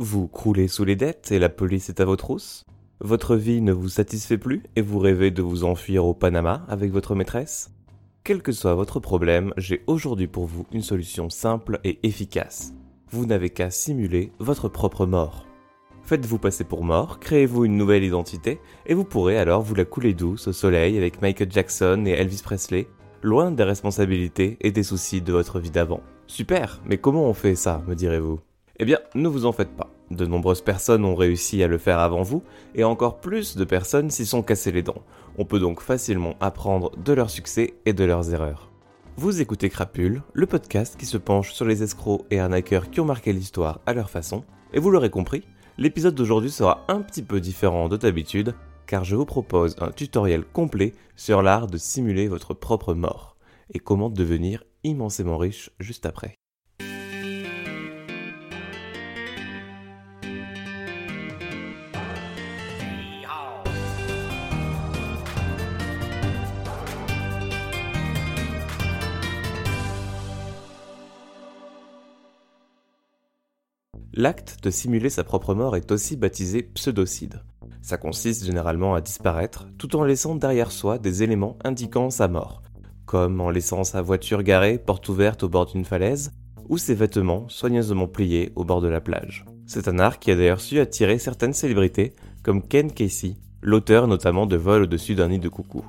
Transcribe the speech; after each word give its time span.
Vous 0.00 0.26
croulez 0.26 0.66
sous 0.66 0.84
les 0.84 0.96
dettes 0.96 1.30
et 1.30 1.38
la 1.38 1.48
police 1.48 1.88
est 1.88 2.00
à 2.00 2.04
vos 2.04 2.16
trousses 2.16 2.64
Votre 2.98 3.36
vie 3.36 3.60
ne 3.60 3.72
vous 3.72 3.88
satisfait 3.88 4.38
plus 4.38 4.64
et 4.74 4.82
vous 4.82 4.98
rêvez 4.98 5.30
de 5.30 5.40
vous 5.40 5.62
enfuir 5.62 6.04
au 6.04 6.14
Panama 6.14 6.66
avec 6.68 6.90
votre 6.90 7.14
maîtresse 7.14 7.70
Quel 8.24 8.42
que 8.42 8.50
soit 8.50 8.74
votre 8.74 8.98
problème, 8.98 9.54
j'ai 9.56 9.84
aujourd'hui 9.86 10.26
pour 10.26 10.46
vous 10.46 10.66
une 10.72 10.82
solution 10.82 11.30
simple 11.30 11.78
et 11.84 12.00
efficace. 12.02 12.74
Vous 13.12 13.24
n'avez 13.24 13.50
qu'à 13.50 13.70
simuler 13.70 14.32
votre 14.40 14.68
propre 14.68 15.06
mort. 15.06 15.46
Faites-vous 16.02 16.38
passer 16.38 16.64
pour 16.64 16.82
mort, 16.82 17.20
créez-vous 17.20 17.64
une 17.64 17.76
nouvelle 17.76 18.02
identité, 18.02 18.58
et 18.86 18.94
vous 18.94 19.04
pourrez 19.04 19.38
alors 19.38 19.62
vous 19.62 19.76
la 19.76 19.84
couler 19.84 20.12
douce 20.12 20.48
au 20.48 20.52
soleil 20.52 20.98
avec 20.98 21.22
Michael 21.22 21.52
Jackson 21.52 22.02
et 22.04 22.10
Elvis 22.10 22.42
Presley, 22.42 22.88
loin 23.22 23.52
des 23.52 23.62
responsabilités 23.62 24.56
et 24.60 24.72
des 24.72 24.82
soucis 24.82 25.22
de 25.22 25.32
votre 25.32 25.60
vie 25.60 25.70
d'avant. 25.70 26.02
Super, 26.26 26.82
mais 26.84 26.98
comment 26.98 27.26
on 27.26 27.32
fait 27.32 27.54
ça, 27.54 27.80
me 27.86 27.94
direz-vous? 27.94 28.40
Eh 28.78 28.84
bien, 28.84 28.98
ne 29.14 29.28
vous 29.28 29.46
en 29.46 29.52
faites 29.52 29.76
pas. 29.76 29.90
De 30.10 30.26
nombreuses 30.26 30.60
personnes 30.60 31.04
ont 31.04 31.14
réussi 31.14 31.62
à 31.62 31.68
le 31.68 31.78
faire 31.78 31.98
avant 31.98 32.22
vous, 32.22 32.42
et 32.74 32.84
encore 32.84 33.20
plus 33.20 33.56
de 33.56 33.64
personnes 33.64 34.10
s'y 34.10 34.26
sont 34.26 34.42
cassées 34.42 34.72
les 34.72 34.82
dents. 34.82 35.02
On 35.38 35.44
peut 35.44 35.58
donc 35.58 35.80
facilement 35.80 36.36
apprendre 36.40 36.90
de 36.96 37.12
leurs 37.12 37.30
succès 37.30 37.74
et 37.86 37.92
de 37.92 38.04
leurs 38.04 38.32
erreurs. 38.32 38.70
Vous 39.16 39.40
écoutez 39.40 39.70
Crapule, 39.70 40.22
le 40.32 40.46
podcast 40.46 40.96
qui 40.98 41.06
se 41.06 41.16
penche 41.16 41.52
sur 41.52 41.64
les 41.64 41.82
escrocs 41.82 42.26
et 42.30 42.40
arnaqueurs 42.40 42.90
qui 42.90 43.00
ont 43.00 43.04
marqué 43.04 43.32
l'histoire 43.32 43.80
à 43.86 43.94
leur 43.94 44.10
façon, 44.10 44.44
et 44.72 44.80
vous 44.80 44.90
l'aurez 44.90 45.10
compris, 45.10 45.44
l'épisode 45.78 46.14
d'aujourd'hui 46.14 46.50
sera 46.50 46.84
un 46.88 47.00
petit 47.00 47.22
peu 47.22 47.40
différent 47.40 47.88
de 47.88 47.96
d'habitude, 47.96 48.54
car 48.86 49.04
je 49.04 49.16
vous 49.16 49.24
propose 49.24 49.76
un 49.80 49.90
tutoriel 49.90 50.44
complet 50.44 50.92
sur 51.16 51.42
l'art 51.42 51.68
de 51.68 51.78
simuler 51.78 52.28
votre 52.28 52.54
propre 52.54 52.92
mort, 52.92 53.36
et 53.72 53.78
comment 53.78 54.10
devenir 54.10 54.64
immensément 54.82 55.38
riche 55.38 55.70
juste 55.78 56.06
après. 56.06 56.34
L'acte 74.16 74.58
de 74.62 74.70
simuler 74.70 75.10
sa 75.10 75.24
propre 75.24 75.56
mort 75.56 75.74
est 75.74 75.90
aussi 75.90 76.14
baptisé 76.14 76.62
pseudocide. 76.62 77.42
Ça 77.82 77.96
consiste 77.96 78.44
généralement 78.44 78.94
à 78.94 79.00
disparaître 79.00 79.66
tout 79.76 79.96
en 79.96 80.04
laissant 80.04 80.36
derrière 80.36 80.70
soi 80.70 80.98
des 80.98 81.24
éléments 81.24 81.58
indiquant 81.64 82.10
sa 82.10 82.28
mort, 82.28 82.62
comme 83.06 83.40
en 83.40 83.50
laissant 83.50 83.82
sa 83.82 84.02
voiture 84.02 84.44
garée 84.44 84.78
porte 84.78 85.08
ouverte 85.08 85.42
au 85.42 85.48
bord 85.48 85.66
d'une 85.66 85.84
falaise 85.84 86.30
ou 86.68 86.78
ses 86.78 86.94
vêtements 86.94 87.48
soigneusement 87.48 88.06
pliés 88.06 88.52
au 88.54 88.64
bord 88.64 88.80
de 88.80 88.86
la 88.86 89.00
plage. 89.00 89.46
C'est 89.66 89.88
un 89.88 89.98
art 89.98 90.20
qui 90.20 90.30
a 90.30 90.36
d'ailleurs 90.36 90.60
su 90.60 90.78
attirer 90.78 91.18
certaines 91.18 91.52
célébrités 91.52 92.12
comme 92.44 92.62
Ken 92.62 92.92
Casey, 92.92 93.34
l'auteur 93.62 94.06
notamment 94.06 94.46
de 94.46 94.56
Vol 94.56 94.84
au-dessus 94.84 95.16
d'un 95.16 95.30
nid 95.30 95.40
de 95.40 95.48
coucou. 95.48 95.84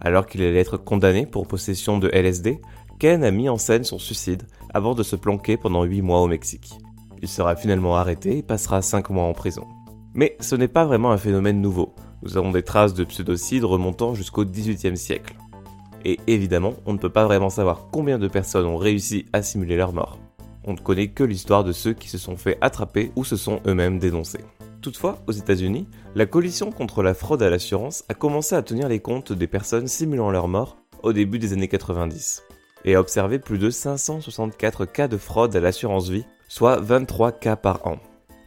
Alors 0.00 0.24
qu'il 0.24 0.40
allait 0.40 0.60
être 0.60 0.78
condamné 0.78 1.26
pour 1.26 1.46
possession 1.46 1.98
de 1.98 2.08
LSD, 2.08 2.62
Ken 2.98 3.22
a 3.22 3.30
mis 3.30 3.50
en 3.50 3.58
scène 3.58 3.84
son 3.84 3.98
suicide 3.98 4.44
avant 4.72 4.94
de 4.94 5.02
se 5.02 5.14
planquer 5.14 5.58
pendant 5.58 5.84
8 5.84 6.00
mois 6.00 6.22
au 6.22 6.26
Mexique. 6.26 6.78
Il 7.22 7.28
sera 7.28 7.56
finalement 7.56 7.96
arrêté 7.96 8.38
et 8.38 8.42
passera 8.42 8.82
5 8.82 9.10
mois 9.10 9.24
en 9.24 9.32
prison. 9.32 9.66
Mais 10.14 10.36
ce 10.40 10.54
n'est 10.54 10.68
pas 10.68 10.84
vraiment 10.84 11.10
un 11.10 11.18
phénomène 11.18 11.60
nouveau. 11.60 11.94
Nous 12.22 12.36
avons 12.36 12.52
des 12.52 12.62
traces 12.62 12.94
de 12.94 13.04
pseudocide 13.04 13.64
remontant 13.64 14.14
jusqu'au 14.14 14.44
XVIIIe 14.44 14.96
siècle. 14.96 15.36
Et 16.04 16.20
évidemment, 16.26 16.74
on 16.86 16.92
ne 16.92 16.98
peut 16.98 17.10
pas 17.10 17.24
vraiment 17.24 17.50
savoir 17.50 17.88
combien 17.90 18.18
de 18.18 18.28
personnes 18.28 18.66
ont 18.66 18.76
réussi 18.76 19.26
à 19.32 19.42
simuler 19.42 19.76
leur 19.76 19.92
mort. 19.92 20.18
On 20.64 20.72
ne 20.72 20.78
connaît 20.78 21.08
que 21.08 21.24
l'histoire 21.24 21.64
de 21.64 21.72
ceux 21.72 21.92
qui 21.92 22.08
se 22.08 22.18
sont 22.18 22.36
fait 22.36 22.58
attraper 22.60 23.12
ou 23.16 23.24
se 23.24 23.36
sont 23.36 23.60
eux-mêmes 23.66 23.98
dénoncés. 23.98 24.44
Toutefois, 24.80 25.18
aux 25.26 25.32
États-Unis, 25.32 25.88
la 26.14 26.26
coalition 26.26 26.70
contre 26.70 27.02
la 27.02 27.14
fraude 27.14 27.42
à 27.42 27.50
l'assurance 27.50 28.04
a 28.08 28.14
commencé 28.14 28.54
à 28.54 28.62
tenir 28.62 28.88
les 28.88 29.00
comptes 29.00 29.32
des 29.32 29.46
personnes 29.46 29.88
simulant 29.88 30.30
leur 30.30 30.46
mort 30.46 30.76
au 31.02 31.12
début 31.12 31.38
des 31.38 31.52
années 31.52 31.68
90 31.68 32.42
et 32.84 32.94
a 32.94 33.00
observé 33.00 33.38
plus 33.38 33.58
de 33.58 33.70
564 33.70 34.84
cas 34.84 35.08
de 35.08 35.16
fraude 35.16 35.56
à 35.56 35.60
l'assurance 35.60 36.08
vie 36.08 36.26
soit 36.54 36.78
23 36.78 37.32
cas 37.32 37.56
par 37.56 37.84
an. 37.84 37.98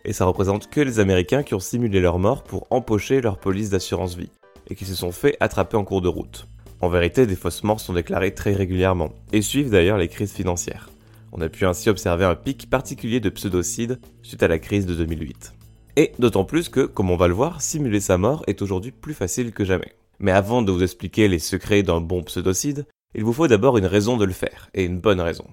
Et 0.05 0.13
ça 0.13 0.23
représente 0.23 0.69
que 0.69 0.79
les 0.79 1.01
Américains 1.01 1.43
qui 1.43 1.55
ont 1.55 1.59
simulé 1.59 1.99
leur 1.99 2.19
mort 2.19 2.41
pour 2.41 2.65
empocher 2.69 3.19
leur 3.19 3.37
police 3.37 3.69
d'assurance 3.69 4.15
vie, 4.15 4.31
et 4.69 4.75
qui 4.75 4.85
se 4.85 4.95
sont 4.95 5.11
fait 5.11 5.35
attraper 5.41 5.75
en 5.75 5.83
cours 5.83 5.99
de 5.99 6.07
route. 6.07 6.47
En 6.79 6.87
vérité, 6.87 7.27
des 7.27 7.35
fausses 7.35 7.65
morts 7.65 7.81
sont 7.81 7.91
déclarées 7.91 8.33
très 8.33 8.53
régulièrement, 8.53 9.09
et 9.33 9.41
suivent 9.41 9.71
d'ailleurs 9.71 9.97
les 9.97 10.07
crises 10.07 10.31
financières. 10.31 10.89
On 11.33 11.41
a 11.41 11.49
pu 11.49 11.65
ainsi 11.65 11.89
observer 11.89 12.23
un 12.23 12.35
pic 12.35 12.69
particulier 12.69 13.19
de 13.19 13.29
pseudocide 13.29 13.99
suite 14.23 14.41
à 14.41 14.47
la 14.47 14.59
crise 14.59 14.85
de 14.85 14.95
2008. 14.95 15.53
Et 15.97 16.13
d'autant 16.17 16.45
plus 16.45 16.69
que, 16.69 16.85
comme 16.85 17.11
on 17.11 17.17
va 17.17 17.27
le 17.27 17.33
voir, 17.33 17.61
simuler 17.61 17.99
sa 17.99 18.17
mort 18.17 18.41
est 18.47 18.61
aujourd'hui 18.61 18.91
plus 18.91 19.15
facile 19.15 19.51
que 19.51 19.65
jamais. 19.65 19.95
Mais 20.19 20.31
avant 20.31 20.61
de 20.61 20.71
vous 20.71 20.81
expliquer 20.81 21.27
les 21.27 21.39
secrets 21.39 21.83
d'un 21.83 21.99
bon 21.99 22.23
pseudocide, 22.23 22.85
il 23.15 23.25
vous 23.25 23.33
faut 23.33 23.49
d'abord 23.49 23.77
une 23.77 23.85
raison 23.85 24.15
de 24.15 24.23
le 24.23 24.31
faire, 24.31 24.69
et 24.73 24.85
une 24.85 25.01
bonne 25.01 25.19
raison. 25.19 25.47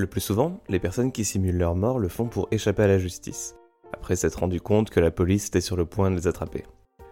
Le 0.00 0.06
plus 0.06 0.22
souvent, 0.22 0.62
les 0.70 0.78
personnes 0.78 1.12
qui 1.12 1.26
simulent 1.26 1.58
leur 1.58 1.76
mort 1.76 1.98
le 1.98 2.08
font 2.08 2.24
pour 2.24 2.48
échapper 2.52 2.84
à 2.84 2.86
la 2.86 2.96
justice, 2.96 3.56
après 3.92 4.16
s'être 4.16 4.38
rendu 4.38 4.58
compte 4.58 4.88
que 4.88 4.98
la 4.98 5.10
police 5.10 5.48
était 5.48 5.60
sur 5.60 5.76
le 5.76 5.84
point 5.84 6.10
de 6.10 6.16
les 6.16 6.26
attraper. 6.26 6.64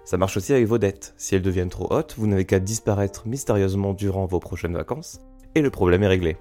Ça 0.07 0.17
marche 0.17 0.39
aussi 0.39 0.55
avec 0.55 0.67
vos 0.67 0.79
dettes. 0.79 1.13
Si 1.19 1.35
elles 1.35 1.43
deviennent 1.43 1.69
trop 1.69 1.93
hautes, 1.93 2.15
vous 2.17 2.27
n'avez 2.27 2.47
qu'à 2.47 2.61
disparaître 2.61 3.29
mystérieusement 3.29 3.93
durant 3.93 4.25
vos 4.25 4.41
prochaines 4.41 4.73
vacances, 4.73 5.21
et 5.55 5.61
le 5.61 5.69
problème 5.69 6.03
est 6.03 6.09
réglé. 6.09 6.39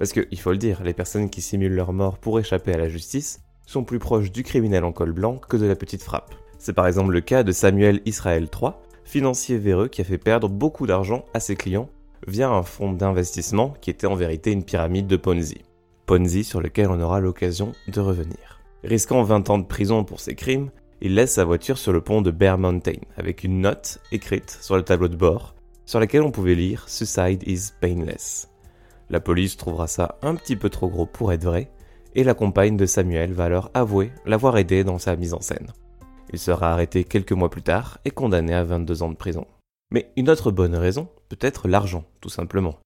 Parce 0.00 0.12
que, 0.12 0.26
il 0.32 0.40
faut 0.40 0.50
le 0.50 0.56
dire, 0.56 0.82
les 0.82 0.92
personnes 0.92 1.30
qui 1.30 1.40
simulent 1.40 1.76
leur 1.76 1.92
mort 1.92 2.18
pour 2.18 2.40
échapper 2.40 2.72
à 2.72 2.78
la 2.78 2.88
justice 2.88 3.38
sont 3.64 3.84
plus 3.84 4.00
proches 4.00 4.32
du 4.32 4.42
criminel 4.42 4.82
en 4.82 4.90
col 4.90 5.12
blanc 5.12 5.36
que 5.36 5.56
de 5.56 5.66
la 5.66 5.76
petite 5.76 6.02
frappe. 6.02 6.34
C'est 6.58 6.72
par 6.72 6.88
exemple 6.88 7.12
le 7.12 7.20
cas 7.20 7.44
de 7.44 7.52
Samuel 7.52 8.02
Israël 8.06 8.48
III, 8.52 8.72
financier 9.04 9.56
véreux 9.56 9.86
qui 9.86 10.00
a 10.00 10.04
fait 10.04 10.18
perdre 10.18 10.48
beaucoup 10.48 10.88
d'argent 10.88 11.24
à 11.32 11.38
ses 11.38 11.54
clients 11.54 11.88
via 12.26 12.50
un 12.50 12.64
fonds 12.64 12.92
d'investissement 12.92 13.72
qui 13.80 13.90
était 13.90 14.08
en 14.08 14.16
vérité 14.16 14.50
une 14.50 14.64
pyramide 14.64 15.06
de 15.06 15.16
Ponzi. 15.16 15.62
Ponzi 16.06 16.44
sur 16.44 16.60
lequel 16.60 16.88
on 16.88 17.00
aura 17.00 17.18
l'occasion 17.18 17.72
de 17.88 18.00
revenir. 18.00 18.60
Risquant 18.84 19.24
20 19.24 19.50
ans 19.50 19.58
de 19.58 19.66
prison 19.66 20.04
pour 20.04 20.20
ses 20.20 20.36
crimes, 20.36 20.70
il 21.00 21.14
laisse 21.14 21.32
sa 21.32 21.44
voiture 21.44 21.78
sur 21.78 21.92
le 21.92 22.00
pont 22.00 22.22
de 22.22 22.30
Bear 22.30 22.58
Mountain 22.58 23.00
avec 23.16 23.42
une 23.42 23.60
note 23.60 23.98
écrite 24.12 24.56
sur 24.62 24.76
le 24.76 24.82
tableau 24.82 25.08
de 25.08 25.16
bord 25.16 25.56
sur 25.84 25.98
laquelle 25.98 26.22
on 26.22 26.30
pouvait 26.30 26.54
lire 26.54 26.88
Suicide 26.88 27.42
is 27.46 27.72
painless. 27.80 28.48
La 29.10 29.20
police 29.20 29.56
trouvera 29.56 29.88
ça 29.88 30.16
un 30.22 30.36
petit 30.36 30.56
peu 30.56 30.68
trop 30.68 30.88
gros 30.88 31.06
pour 31.06 31.32
être 31.32 31.44
vrai 31.44 31.70
et 32.14 32.24
la 32.24 32.34
compagne 32.34 32.76
de 32.76 32.86
Samuel 32.86 33.32
va 33.32 33.44
alors 33.44 33.70
avouer 33.74 34.12
l'avoir 34.24 34.56
aidé 34.58 34.84
dans 34.84 34.98
sa 34.98 35.16
mise 35.16 35.34
en 35.34 35.40
scène. 35.40 35.72
Il 36.32 36.38
sera 36.38 36.72
arrêté 36.72 37.04
quelques 37.04 37.32
mois 37.32 37.50
plus 37.50 37.62
tard 37.62 37.98
et 38.04 38.10
condamné 38.10 38.54
à 38.54 38.64
22 38.64 39.02
ans 39.02 39.10
de 39.10 39.16
prison. 39.16 39.46
Mais 39.92 40.10
une 40.16 40.30
autre 40.30 40.50
bonne 40.50 40.74
raison 40.74 41.08
peut 41.28 41.38
être 41.40 41.68
l'argent, 41.68 42.04
tout 42.20 42.28
simplement. 42.28 42.76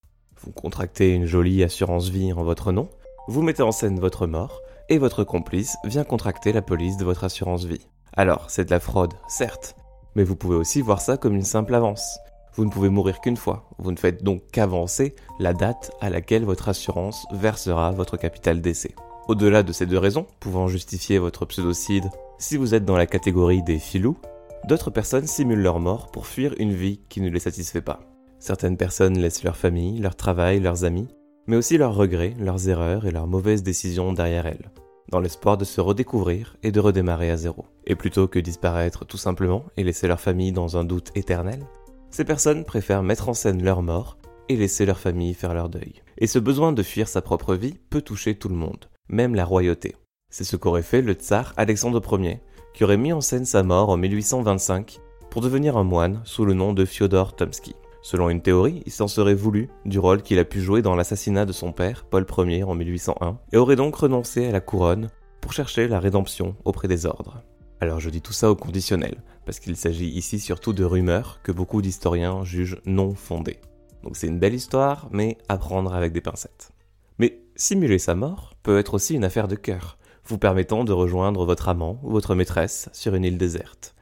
Vous 0.43 0.53
contractez 0.53 1.15
une 1.15 1.27
jolie 1.27 1.63
assurance 1.63 2.09
vie 2.09 2.33
en 2.33 2.43
votre 2.43 2.73
nom, 2.73 2.89
vous 3.29 3.43
mettez 3.43 3.63
en 3.63 3.73
scène 3.73 4.01
votre 4.01 4.27
mort, 4.27 4.61
et 4.89 4.99
votre 4.99 5.25
complice 5.25 5.77
vient 5.85 6.05
contracter 6.05 6.53
la 6.53 6.63
police 6.63 6.97
de 6.97 7.05
votre 7.05 7.25
assurance 7.25 7.65
vie. 7.65 7.87
Alors, 8.17 8.51
c'est 8.51 8.65
de 8.65 8.71
la 8.71 8.81
fraude, 8.81 9.15
certes, 9.29 9.77
mais 10.17 10.25
vous 10.25 10.37
pouvez 10.37 10.57
aussi 10.57 10.81
voir 10.81 11.01
ça 11.01 11.17
comme 11.17 11.37
une 11.37 11.45
simple 11.45 11.75
avance. 11.75 12.19
Vous 12.55 12.65
ne 12.65 12.71
pouvez 12.71 12.89
mourir 12.89 13.21
qu'une 13.21 13.37
fois, 13.37 13.69
vous 13.79 13.93
ne 13.93 13.97
faites 13.97 14.25
donc 14.25 14.43
qu'avancer 14.53 15.15
la 15.39 15.55
date 15.55 15.93
à 16.01 16.11
laquelle 16.11 16.45
votre 16.45 16.69
assurance 16.69 17.25
versera 17.31 17.93
votre 17.93 18.17
capital 18.17 18.61
d'essai. 18.61 18.95
Au-delà 19.29 19.63
de 19.63 19.73
ces 19.73 19.87
deux 19.87 19.99
raisons, 19.99 20.27
pouvant 20.41 20.67
justifier 20.67 21.19
votre 21.19 21.47
pseudocide, 21.47 22.11
si 22.39 22.57
vous 22.57 22.75
êtes 22.75 22.85
dans 22.85 22.97
la 22.97 23.07
catégorie 23.07 23.63
des 23.63 23.79
filous, 23.79 24.19
d'autres 24.67 24.91
personnes 24.91 25.29
simulent 25.29 25.63
leur 25.63 25.79
mort 25.79 26.11
pour 26.11 26.27
fuir 26.27 26.55
une 26.59 26.73
vie 26.73 27.01
qui 27.09 27.21
ne 27.21 27.31
les 27.31 27.39
satisfait 27.39 27.81
pas. 27.81 28.01
Certaines 28.41 28.77
personnes 28.77 29.19
laissent 29.19 29.45
leur 29.45 29.57
famille, 29.57 30.01
leur 30.01 30.17
travail, 30.17 30.59
leurs 30.59 30.85
amis, 30.85 31.07
mais 31.47 31.57
aussi 31.57 31.79
leurs 31.79 31.95
regrets, 31.95 32.35
leurs 32.39 32.69
erreurs 32.69 33.07
et 33.07 33.11
leurs 33.11 33.27
mauvaises 33.27 33.63
décisions 33.63 34.13
derrière 34.13 34.47
elles, 34.47 34.71
dans 35.11 35.21
l'espoir 35.21 35.57
de 35.57 35.65
se 35.65 35.81
redécouvrir 35.81 36.57
et 36.63 36.73
de 36.73 36.81
redémarrer 36.81 37.31
à 37.31 37.37
zéro. 37.37 37.67
Et 37.87 37.97
plutôt 37.97 38.29
que 38.29 38.39
disparaître 38.39 39.05
tout 39.05 39.17
simplement 39.17 39.65
et 39.77 39.85
laisser 39.85 40.07
leur 40.07 40.21
famille 40.21 40.53
dans 40.53 40.77
un 40.77 40.85
doute 40.85 41.11
éternel, 41.15 41.67
ces 42.11 42.25
personnes 42.25 42.65
préfèrent 42.65 43.03
mettre 43.03 43.29
en 43.29 43.35
scène 43.35 43.63
leur 43.63 43.83
mort 43.83 44.19
et 44.49 44.57
laisser 44.57 44.85
leur 44.85 44.99
famille 44.99 45.35
faire 45.35 45.55
leur 45.55 45.69
deuil. 45.69 46.03
Et 46.19 46.27
ce 46.27 46.39
besoin 46.39 46.73
de 46.73 46.83
fuir 46.83 47.09
sa 47.09 47.23
propre 47.23 47.55
vie 47.55 47.79
peut 47.89 48.03
toucher 48.03 48.35
tout 48.35 48.49
le 48.49 48.57
monde, 48.57 48.91
même 49.09 49.35
la 49.35 49.45
royauté. 49.45 49.97
C'est 50.29 50.45
ce 50.45 50.57
qu'aurait 50.57 50.83
fait 50.83 51.03
le 51.03 51.13
tsar 51.13 51.55
Alexandre 51.57 52.03
Ier, 52.19 52.41
qui 52.75 52.85
aurait 52.85 52.97
mis 52.97 53.13
en 53.13 53.21
scène 53.21 53.45
sa 53.45 53.63
mort 53.63 53.91
en 53.91 53.97
1825 53.97 55.01
pour 55.31 55.43
devenir 55.43 55.77
un 55.77 55.85
moine 55.85 56.21
sous 56.25 56.45
le 56.45 56.55
nom 56.55 56.73
de 56.73 56.85
Fyodor 56.85 57.35
Tomsky. 57.37 57.75
Selon 58.03 58.31
une 58.31 58.41
théorie, 58.41 58.83
il 58.87 58.93
s'en 58.93 59.09
serait 59.09 59.35
voulu 59.35 59.69
du 59.85 59.99
rôle 59.99 60.23
qu'il 60.23 60.39
a 60.39 60.45
pu 60.45 60.61
jouer 60.61 60.81
dans 60.81 60.95
l'assassinat 60.95 61.45
de 61.45 61.53
son 61.53 61.73
père, 61.73 62.05
Paul 62.05 62.27
Ier, 62.39 62.63
en 62.63 62.75
1801, 62.75 63.39
et 63.53 63.57
aurait 63.57 63.77
donc 63.77 63.97
renoncé 63.97 64.47
à 64.47 64.53
la 64.53 64.61
couronne 64.61 65.11
pour 65.41 65.53
chercher 65.53 65.87
la 65.87 66.01
rédemption 66.01 66.57
auprès 66.65 66.89
des 66.89 67.05
ordres. 67.05 67.43
Alors 67.81 68.01
je 68.01 68.11
dis 68.11 68.23
tout 68.23 68.33
ça 68.33 68.51
au 68.51 68.57
conditionnel, 68.57 69.23
parce 69.45 69.59
qu'il 69.59 69.77
s'agit 69.77 70.09
ici 70.09 70.39
surtout 70.39 70.73
de 70.73 70.85
rumeurs 70.85 71.41
que 71.43 71.53
beaucoup 71.53 71.83
d'historiens 71.83 72.45
jugent 72.45 72.81
non 72.87 73.15
fondées. 73.15 73.61
Donc 74.03 74.17
c'est 74.17 74.27
une 74.27 74.39
belle 74.39 74.55
histoire, 74.55 75.09
mais 75.13 75.37
à 75.49 75.59
prendre 75.59 75.95
avec 75.95 76.13
des 76.13 76.21
pincettes. 76.21 76.73
Mais 77.19 77.43
simuler 77.55 77.99
sa 77.99 78.15
mort 78.15 78.55
peut 78.63 78.79
être 78.79 78.95
aussi 78.95 79.15
une 79.15 79.25
affaire 79.25 79.49
de 79.49 79.57
cœur. 79.57 79.99
vous 80.25 80.39
permettant 80.39 80.85
de 80.85 80.93
rejoindre 80.93 81.45
votre 81.45 81.69
amant 81.69 81.99
ou 82.05 82.11
votre 82.11 82.35
maîtresse 82.35 82.89
sur 82.93 83.15
une 83.15 83.25
île 83.25 83.39
déserte. 83.39 83.97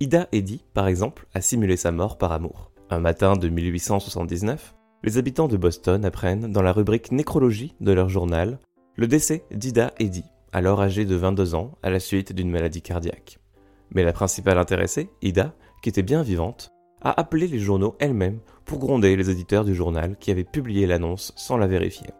Ida 0.00 0.28
Eddy, 0.32 0.64
par 0.74 0.88
exemple, 0.88 1.26
a 1.32 1.40
simulé 1.40 1.76
sa 1.76 1.90
mort 1.90 2.18
par 2.18 2.32
amour. 2.32 2.69
Un 2.92 2.98
matin 2.98 3.36
de 3.36 3.48
1879, 3.48 4.74
les 5.04 5.16
habitants 5.16 5.46
de 5.46 5.56
Boston 5.56 6.04
apprennent 6.04 6.50
dans 6.50 6.60
la 6.60 6.72
rubrique 6.72 7.12
nécrologie 7.12 7.72
de 7.80 7.92
leur 7.92 8.08
journal 8.08 8.58
le 8.96 9.06
décès 9.06 9.44
d'Ida 9.52 9.92
Eddy, 10.00 10.24
alors 10.52 10.82
âgée 10.82 11.04
de 11.04 11.14
22 11.14 11.54
ans 11.54 11.70
à 11.84 11.90
la 11.90 12.00
suite 12.00 12.32
d'une 12.32 12.50
maladie 12.50 12.82
cardiaque. 12.82 13.38
Mais 13.94 14.02
la 14.02 14.12
principale 14.12 14.58
intéressée, 14.58 15.08
Ida, 15.22 15.54
qui 15.84 15.88
était 15.88 16.02
bien 16.02 16.24
vivante, 16.24 16.72
a 17.00 17.18
appelé 17.18 17.46
les 17.46 17.60
journaux 17.60 17.94
elle-même 18.00 18.40
pour 18.64 18.80
gronder 18.80 19.14
les 19.14 19.30
éditeurs 19.30 19.64
du 19.64 19.76
journal 19.76 20.16
qui 20.18 20.32
avaient 20.32 20.42
publié 20.42 20.88
l'annonce 20.88 21.32
sans 21.36 21.56
la 21.56 21.68
vérifier. 21.68 22.10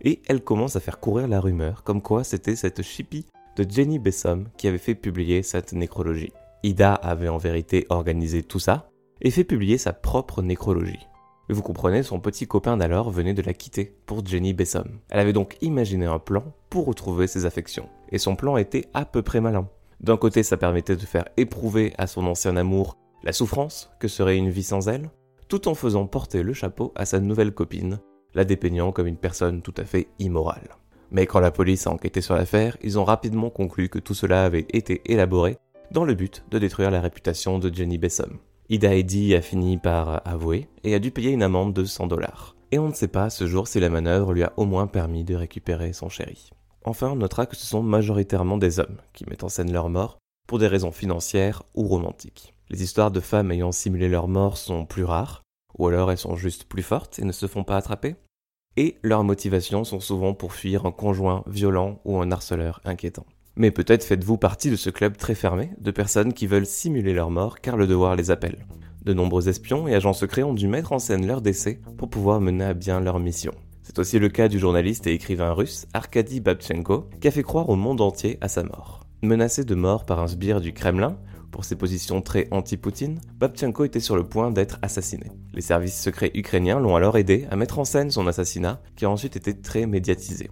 Et 0.00 0.22
elle 0.26 0.42
commence 0.42 0.74
à 0.74 0.80
faire 0.80 1.00
courir 1.00 1.28
la 1.28 1.38
rumeur 1.38 1.82
comme 1.82 2.00
quoi 2.00 2.24
c'était 2.24 2.56
cette 2.56 2.80
chippie 2.80 3.26
de 3.56 3.66
Jenny 3.68 3.98
Bessom 3.98 4.46
qui 4.56 4.68
avait 4.68 4.78
fait 4.78 4.94
publier 4.94 5.42
cette 5.42 5.74
nécrologie. 5.74 6.32
Ida 6.62 6.94
avait 6.94 7.28
en 7.28 7.36
vérité 7.36 7.84
organisé 7.90 8.42
tout 8.42 8.58
ça 8.58 8.88
et 9.20 9.30
fait 9.30 9.44
publier 9.44 9.78
sa 9.78 9.92
propre 9.92 10.42
nécrologie. 10.42 11.06
Vous 11.50 11.62
comprenez, 11.62 12.02
son 12.02 12.20
petit 12.20 12.46
copain 12.46 12.76
d'alors 12.76 13.10
venait 13.10 13.32
de 13.32 13.42
la 13.42 13.54
quitter 13.54 13.96
pour 14.04 14.24
Jenny 14.24 14.52
Bessom. 14.52 15.00
Elle 15.08 15.20
avait 15.20 15.32
donc 15.32 15.56
imaginé 15.62 16.04
un 16.04 16.18
plan 16.18 16.44
pour 16.68 16.84
retrouver 16.84 17.26
ses 17.26 17.46
affections. 17.46 17.88
Et 18.10 18.18
son 18.18 18.36
plan 18.36 18.58
était 18.58 18.86
à 18.92 19.06
peu 19.06 19.22
près 19.22 19.40
malin. 19.40 19.68
D'un 20.00 20.18
côté, 20.18 20.42
ça 20.42 20.58
permettait 20.58 20.96
de 20.96 21.06
faire 21.06 21.24
éprouver 21.38 21.94
à 21.96 22.06
son 22.06 22.26
ancien 22.26 22.56
amour 22.56 22.98
la 23.24 23.32
souffrance 23.32 23.90
que 23.98 24.08
serait 24.08 24.36
une 24.36 24.50
vie 24.50 24.62
sans 24.62 24.88
elle, 24.88 25.10
tout 25.48 25.68
en 25.68 25.74
faisant 25.74 26.06
porter 26.06 26.42
le 26.42 26.52
chapeau 26.52 26.92
à 26.94 27.06
sa 27.06 27.18
nouvelle 27.18 27.52
copine, 27.52 27.98
la 28.34 28.44
dépeignant 28.44 28.92
comme 28.92 29.06
une 29.06 29.16
personne 29.16 29.62
tout 29.62 29.74
à 29.78 29.84
fait 29.84 30.08
immorale. 30.18 30.76
Mais 31.10 31.26
quand 31.26 31.40
la 31.40 31.50
police 31.50 31.86
a 31.86 31.90
enquêté 31.90 32.20
sur 32.20 32.34
l'affaire, 32.34 32.76
ils 32.82 32.98
ont 32.98 33.04
rapidement 33.04 33.48
conclu 33.48 33.88
que 33.88 33.98
tout 33.98 34.14
cela 34.14 34.44
avait 34.44 34.66
été 34.72 35.00
élaboré 35.06 35.56
dans 35.90 36.04
le 36.04 36.14
but 36.14 36.44
de 36.50 36.58
détruire 36.58 36.90
la 36.90 37.00
réputation 37.00 37.58
de 37.58 37.74
Jenny 37.74 37.96
Bessom. 37.96 38.38
Ida 38.70 38.94
Eddy 38.94 39.34
a 39.34 39.40
fini 39.40 39.78
par 39.78 40.20
avouer 40.28 40.68
et 40.84 40.94
a 40.94 40.98
dû 40.98 41.10
payer 41.10 41.30
une 41.30 41.42
amende 41.42 41.72
de 41.72 41.86
100 41.86 42.06
dollars. 42.06 42.54
Et 42.70 42.78
on 42.78 42.88
ne 42.88 42.92
sait 42.92 43.08
pas 43.08 43.30
ce 43.30 43.46
jour 43.46 43.66
si 43.66 43.80
la 43.80 43.88
manœuvre 43.88 44.34
lui 44.34 44.42
a 44.42 44.52
au 44.58 44.66
moins 44.66 44.86
permis 44.86 45.24
de 45.24 45.34
récupérer 45.34 45.94
son 45.94 46.10
chéri. 46.10 46.50
Enfin, 46.84 47.08
on 47.12 47.16
notera 47.16 47.46
que 47.46 47.56
ce 47.56 47.64
sont 47.64 47.82
majoritairement 47.82 48.58
des 48.58 48.78
hommes 48.78 48.98
qui 49.14 49.24
mettent 49.24 49.42
en 49.44 49.48
scène 49.48 49.72
leur 49.72 49.88
mort 49.88 50.18
pour 50.46 50.58
des 50.58 50.66
raisons 50.66 50.92
financières 50.92 51.62
ou 51.74 51.84
romantiques. 51.84 52.52
Les 52.68 52.82
histoires 52.82 53.10
de 53.10 53.20
femmes 53.20 53.52
ayant 53.52 53.72
simulé 53.72 54.06
leur 54.06 54.28
mort 54.28 54.58
sont 54.58 54.84
plus 54.84 55.04
rares, 55.04 55.40
ou 55.78 55.86
alors 55.86 56.10
elles 56.10 56.18
sont 56.18 56.36
juste 56.36 56.64
plus 56.64 56.82
fortes 56.82 57.18
et 57.18 57.24
ne 57.24 57.32
se 57.32 57.46
font 57.46 57.64
pas 57.64 57.78
attraper. 57.78 58.16
Et 58.76 58.98
leurs 59.02 59.24
motivations 59.24 59.84
sont 59.84 60.00
souvent 60.00 60.34
pour 60.34 60.52
fuir 60.52 60.84
un 60.84 60.92
conjoint 60.92 61.42
violent 61.46 62.00
ou 62.04 62.20
un 62.20 62.30
harceleur 62.30 62.82
inquiétant. 62.84 63.24
Mais 63.58 63.72
peut-être 63.72 64.04
faites-vous 64.04 64.38
partie 64.38 64.70
de 64.70 64.76
ce 64.76 64.88
club 64.88 65.16
très 65.16 65.34
fermé 65.34 65.70
de 65.80 65.90
personnes 65.90 66.32
qui 66.32 66.46
veulent 66.46 66.64
simuler 66.64 67.12
leur 67.12 67.30
mort 67.30 67.60
car 67.60 67.76
le 67.76 67.88
devoir 67.88 68.14
les 68.14 68.30
appelle. 68.30 68.64
De 69.04 69.12
nombreux 69.12 69.48
espions 69.48 69.88
et 69.88 69.94
agents 69.94 70.12
secrets 70.12 70.44
ont 70.44 70.54
dû 70.54 70.68
mettre 70.68 70.92
en 70.92 71.00
scène 71.00 71.26
leur 71.26 71.42
décès 71.42 71.80
pour 71.96 72.08
pouvoir 72.08 72.40
mener 72.40 72.64
à 72.64 72.74
bien 72.74 73.00
leur 73.00 73.18
mission. 73.18 73.52
C'est 73.82 73.98
aussi 73.98 74.20
le 74.20 74.28
cas 74.28 74.46
du 74.46 74.60
journaliste 74.60 75.08
et 75.08 75.12
écrivain 75.12 75.52
russe 75.52 75.86
Arkady 75.92 76.40
Babchenko 76.40 77.10
qui 77.20 77.26
a 77.26 77.32
fait 77.32 77.42
croire 77.42 77.68
au 77.68 77.74
monde 77.74 78.00
entier 78.00 78.38
à 78.40 78.46
sa 78.46 78.62
mort. 78.62 79.00
Menacé 79.22 79.64
de 79.64 79.74
mort 79.74 80.06
par 80.06 80.20
un 80.20 80.28
sbire 80.28 80.60
du 80.60 80.72
Kremlin, 80.72 81.18
pour 81.50 81.64
ses 81.64 81.74
positions 81.74 82.22
très 82.22 82.46
anti-Poutine, 82.52 83.18
Babchenko 83.40 83.84
était 83.84 83.98
sur 83.98 84.14
le 84.14 84.22
point 84.22 84.52
d'être 84.52 84.78
assassiné. 84.82 85.32
Les 85.52 85.62
services 85.62 86.00
secrets 86.00 86.30
ukrainiens 86.34 86.78
l'ont 86.78 86.94
alors 86.94 87.18
aidé 87.18 87.48
à 87.50 87.56
mettre 87.56 87.80
en 87.80 87.84
scène 87.84 88.12
son 88.12 88.28
assassinat, 88.28 88.80
qui 88.94 89.04
a 89.04 89.10
ensuite 89.10 89.34
été 89.34 89.60
très 89.60 89.86
médiatisé. 89.86 90.48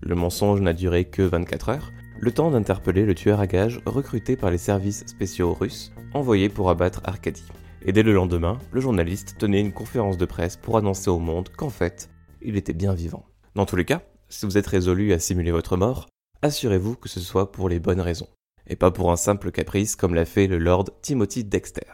Le 0.00 0.16
mensonge 0.16 0.60
n'a 0.60 0.72
duré 0.72 1.04
que 1.04 1.22
24 1.22 1.68
heures, 1.68 1.92
le 2.22 2.30
temps 2.30 2.52
d'interpeller 2.52 3.04
le 3.04 3.16
tueur 3.16 3.40
à 3.40 3.48
gages 3.48 3.80
recruté 3.84 4.36
par 4.36 4.52
les 4.52 4.58
services 4.58 5.02
spéciaux 5.08 5.52
russes, 5.52 5.92
envoyé 6.14 6.48
pour 6.48 6.70
abattre 6.70 7.00
Arkady. 7.02 7.42
Et 7.84 7.90
dès 7.90 8.04
le 8.04 8.12
lendemain, 8.12 8.58
le 8.70 8.80
journaliste 8.80 9.34
tenait 9.38 9.60
une 9.60 9.72
conférence 9.72 10.18
de 10.18 10.24
presse 10.24 10.56
pour 10.56 10.76
annoncer 10.76 11.10
au 11.10 11.18
monde 11.18 11.48
qu'en 11.48 11.68
fait, 11.68 12.10
il 12.40 12.56
était 12.56 12.74
bien 12.74 12.94
vivant. 12.94 13.24
Dans 13.56 13.66
tous 13.66 13.74
les 13.74 13.84
cas, 13.84 14.02
si 14.28 14.46
vous 14.46 14.56
êtes 14.56 14.68
résolu 14.68 15.12
à 15.12 15.18
simuler 15.18 15.50
votre 15.50 15.76
mort, 15.76 16.06
assurez-vous 16.42 16.94
que 16.94 17.08
ce 17.08 17.18
soit 17.18 17.50
pour 17.50 17.68
les 17.68 17.80
bonnes 17.80 18.00
raisons 18.00 18.28
et 18.68 18.76
pas 18.76 18.92
pour 18.92 19.10
un 19.10 19.16
simple 19.16 19.50
caprice 19.50 19.96
comme 19.96 20.14
l'a 20.14 20.24
fait 20.24 20.46
le 20.46 20.58
Lord 20.58 20.90
Timothy 21.02 21.42
Dexter. 21.42 21.90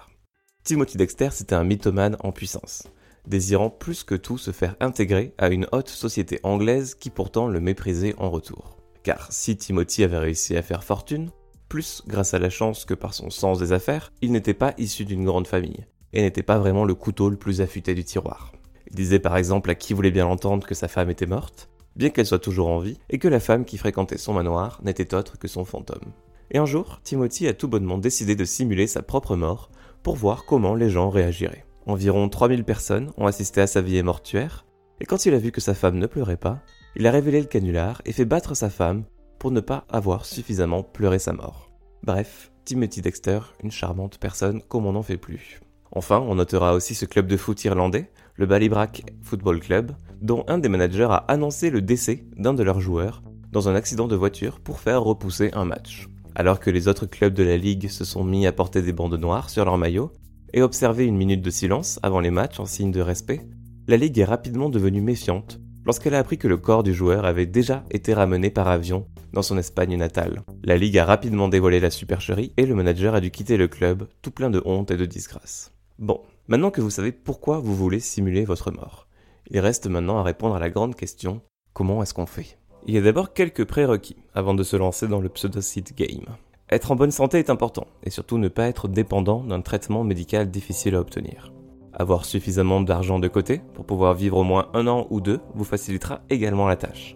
Timothy 0.63 0.99
Dexter, 0.99 1.31
c'était 1.33 1.55
un 1.55 1.65
mythomane 1.65 2.19
en 2.21 2.33
puissance, 2.33 2.87
désirant 3.27 3.71
plus 3.71 4.05
que 4.05 4.15
tout 4.15 4.37
se 4.37 4.51
faire 4.51 4.77
intégrer 4.81 5.33
à 5.39 5.49
une 5.49 5.67
haute 5.73 5.89
société 5.89 6.39
anglaise 6.43 6.95
qui 6.95 7.09
pourtant 7.09 7.49
le 7.49 7.61
méprisait 7.61 8.15
en 8.19 8.29
retour. 8.29 8.78
Car 9.09 9.29
si 9.31 9.57
Timothy 9.57 10.05
avait 10.05 10.19
réussi 10.19 10.55
à 10.55 10.61
faire 10.61 10.85
fortune, 10.85 11.31
plus 11.71 12.03
grâce 12.07 12.35
à 12.35 12.39
la 12.39 12.51
chance 12.51 12.85
que 12.85 12.93
par 12.93 13.15
son 13.15 13.31
sens 13.31 13.59
des 13.59 13.73
affaires, 13.73 14.13
il 14.21 14.33
n'était 14.33 14.53
pas 14.53 14.75
issu 14.77 15.07
d'une 15.07 15.25
grande 15.25 15.47
famille, 15.47 15.87
et 16.13 16.21
n'était 16.21 16.43
pas 16.43 16.59
vraiment 16.59 16.85
le 16.85 16.95
couteau 16.95 17.31
le 17.31 17.39
plus 17.39 17.63
affûté 17.63 17.95
du 17.95 18.05
tiroir. 18.05 18.53
Il 18.91 18.97
disait 18.97 19.19
par 19.19 19.39
exemple 19.39 19.71
à 19.71 19.75
qui 19.75 19.95
voulait 19.95 20.11
bien 20.11 20.27
l'entendre 20.27 20.67
que 20.67 20.75
sa 20.75 20.89
femme 20.89 21.09
était 21.09 21.25
morte, 21.25 21.71
bien 21.97 22.11
qu'elle 22.11 22.27
soit 22.27 22.39
toujours 22.39 22.69
en 22.69 22.81
vie, 22.81 22.99
et 23.09 23.19
que 23.19 23.29
la 23.29 23.41
femme 23.41 23.65
qui 23.65 23.79
fréquentait 23.79 24.19
son 24.19 24.35
manoir 24.35 24.79
n'était 24.85 25.15
autre 25.15 25.39
que 25.39 25.49
son 25.49 25.65
fantôme. 25.65 26.13
Et 26.51 26.59
un 26.59 26.67
jour, 26.67 27.01
Timothy 27.03 27.49
a 27.49 27.55
tout 27.55 27.69
bonnement 27.69 27.97
décidé 27.97 28.37
de 28.37 28.45
simuler 28.45 28.87
sa 28.87 29.01
propre 29.01 29.37
mort 29.37 29.71
pour 30.03 30.17
voir 30.17 30.45
comment 30.45 30.75
les 30.75 30.91
gens 30.91 31.09
réagiraient. 31.09 31.65
Environ 31.87 32.29
3000 32.29 32.63
personnes 32.63 33.11
ont 33.17 33.27
assisté 33.27 33.63
à 33.63 33.67
sa 33.67 33.81
vie 33.81 34.03
mortuaire, 34.03 34.67
et 35.01 35.07
quand 35.07 35.25
il 35.25 35.33
a 35.33 35.39
vu 35.39 35.51
que 35.51 35.63
sa 35.63 35.73
femme 35.73 35.97
ne 35.97 36.07
pleurait 36.07 36.37
pas, 36.37 36.61
il 36.99 37.07
a 37.07 37.11
révélé 37.11 37.41
le 37.41 37.47
canular 37.47 38.03
et 38.05 38.13
fait 38.13 38.25
battre 38.25 38.55
sa 38.55 38.69
femme 38.69 39.05
pour 39.39 39.51
ne 39.51 39.61
pas 39.61 39.87
avoir 39.89 40.27
suffisamment 40.27 40.83
pleuré 40.83 41.19
sa 41.19 41.33
mort. 41.33 41.71
Bref, 42.03 42.53
Timothy 42.65 43.01
Dexter, 43.01 43.41
une 43.63 43.71
charmante 43.71 44.19
personne 44.19 44.61
comme 44.69 44.87
on 44.87 44.93
n'en 44.93 45.03
fait 45.03 45.17
plus. 45.17 45.61
Enfin, 45.93 46.19
on 46.21 46.35
notera 46.35 46.75
aussi 46.75 46.95
ce 46.95 47.07
club 47.07 47.27
de 47.27 47.37
foot 47.37 47.65
irlandais, 47.65 48.11
le 48.35 48.47
Ballybrack 48.47 49.05
Football 49.23 49.61
Club, 49.61 49.93
dont 50.21 50.45
un 50.49 50.59
des 50.59 50.69
managers 50.69 51.09
a 51.11 51.25
annoncé 51.29 51.71
le 51.71 51.81
décès 51.81 52.27
d'un 52.37 52.53
de 52.53 52.63
leurs 52.63 52.81
joueurs 52.81 53.23
dans 53.53 53.69
un 53.69 53.75
accident 53.75 54.07
de 54.07 54.17
voiture 54.17 54.61
pour 54.61 54.81
faire 54.81 55.03
repousser 55.03 55.51
un 55.55 55.65
match 55.65 56.09
alors 56.39 56.61
que 56.61 56.71
les 56.71 56.87
autres 56.87 57.07
clubs 57.07 57.35
de 57.35 57.43
la 57.43 57.57
ligue 57.57 57.89
se 57.89 58.05
sont 58.05 58.23
mis 58.23 58.47
à 58.47 58.53
porter 58.53 58.81
des 58.81 58.93
bandes 58.93 59.19
noires 59.19 59.51
sur 59.51 59.65
leurs 59.65 59.77
maillots 59.77 60.13
et 60.55 60.63
observer 60.63 61.05
une 61.05 61.17
minute 61.17 61.43
de 61.43 61.51
silence 61.51 61.99
avant 62.05 62.21
les 62.21 62.31
matchs 62.31 62.61
en 62.61 62.65
signe 62.65 62.93
de 62.93 63.01
respect, 63.01 63.41
la 63.89 63.97
ligue 63.97 64.19
est 64.21 64.25
rapidement 64.25 64.71
devenue 64.71 65.01
méfiante 65.01 65.59
lorsqu'elle 65.89 66.15
a 66.15 66.19
appris 66.19 66.37
que 66.37 66.49
le 66.49 66.59
corps 66.59 66.83
du 66.83 66.93
joueur 66.93 67.25
avait 67.25 67.47
déjà 67.47 67.83
été 67.91 68.13
ramené 68.13 68.51
par 68.51 68.69
avion 68.69 69.07
dans 69.33 69.41
son 69.41 69.57
Espagne 69.57 69.97
natale. 69.97 70.43
La 70.63 70.77
ligue 70.77 70.99
a 70.99 71.07
rapidement 71.07 71.49
dévoilé 71.49 71.81
la 71.81 71.91
supercherie 71.91 72.53
et 72.59 72.67
le 72.67 72.75
manager 72.75 73.15
a 73.15 73.23
dû 73.23 73.31
quitter 73.31 73.57
le 73.57 73.69
club 73.69 74.07
tout 74.21 74.31
plein 74.31 74.51
de 74.51 74.61
honte 74.67 74.91
et 74.91 74.99
de 74.99 75.07
disgrâce. 75.07 75.73
Bon, 75.99 76.21
maintenant 76.47 76.71
que 76.71 76.83
vous 76.83 76.91
savez 76.91 77.11
pourquoi 77.11 77.61
vous 77.61 77.75
voulez 77.75 78.01
simuler 78.01 78.45
votre 78.45 78.71
mort, 78.71 79.09
il 79.51 79.61
reste 79.61 79.87
maintenant 79.87 80.19
à 80.19 80.23
répondre 80.23 80.57
à 80.57 80.59
la 80.59 80.69
grande 80.69 80.95
question 80.95 81.41
comment 81.73 82.03
est-ce 82.03 82.13
qu'on 82.13 82.27
fait? 82.27 82.59
Il 82.87 82.95
y 82.95 82.99
a 82.99 83.01
d'abord 83.01 83.33
quelques 83.33 83.65
prérequis 83.65 84.17
avant 84.35 84.53
de 84.53 84.65
se 84.65 84.77
lancer 84.77 85.09
dans 85.09 85.23
le 85.23 85.31
pseudocide 85.31 85.97
game. 85.97 86.37
Être 86.71 86.93
en 86.93 86.97
bonne 86.97 87.13
santé 87.13 87.39
est 87.39 87.49
important, 87.49 87.87
et 88.05 88.11
surtout 88.11 88.37
ne 88.37 88.49
pas 88.49 88.69
être 88.69 88.89
dépendant 88.89 89.43
d'un 89.43 89.63
traitement 89.63 90.05
médical 90.05 90.51
difficile 90.51 90.97
à 90.97 91.01
obtenir. 91.01 91.51
Avoir 91.99 92.25
suffisamment 92.25 92.81
d'argent 92.81 93.19
de 93.19 93.27
côté 93.27 93.61
pour 93.75 93.85
pouvoir 93.85 94.15
vivre 94.15 94.39
au 94.39 94.45
moins 94.45 94.69
un 94.73 94.87
an 94.87 95.09
ou 95.11 95.21
deux 95.21 95.41
vous 95.55 95.65
facilitera 95.65 96.21
également 96.31 96.69
la 96.69 96.77
tâche. 96.77 97.15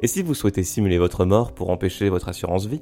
Et 0.00 0.06
si 0.06 0.22
vous 0.22 0.34
souhaitez 0.34 0.64
simuler 0.64 0.96
votre 0.96 1.26
mort 1.26 1.52
pour 1.52 1.68
empêcher 1.70 2.08
votre 2.08 2.30
assurance 2.30 2.66
vie, 2.66 2.80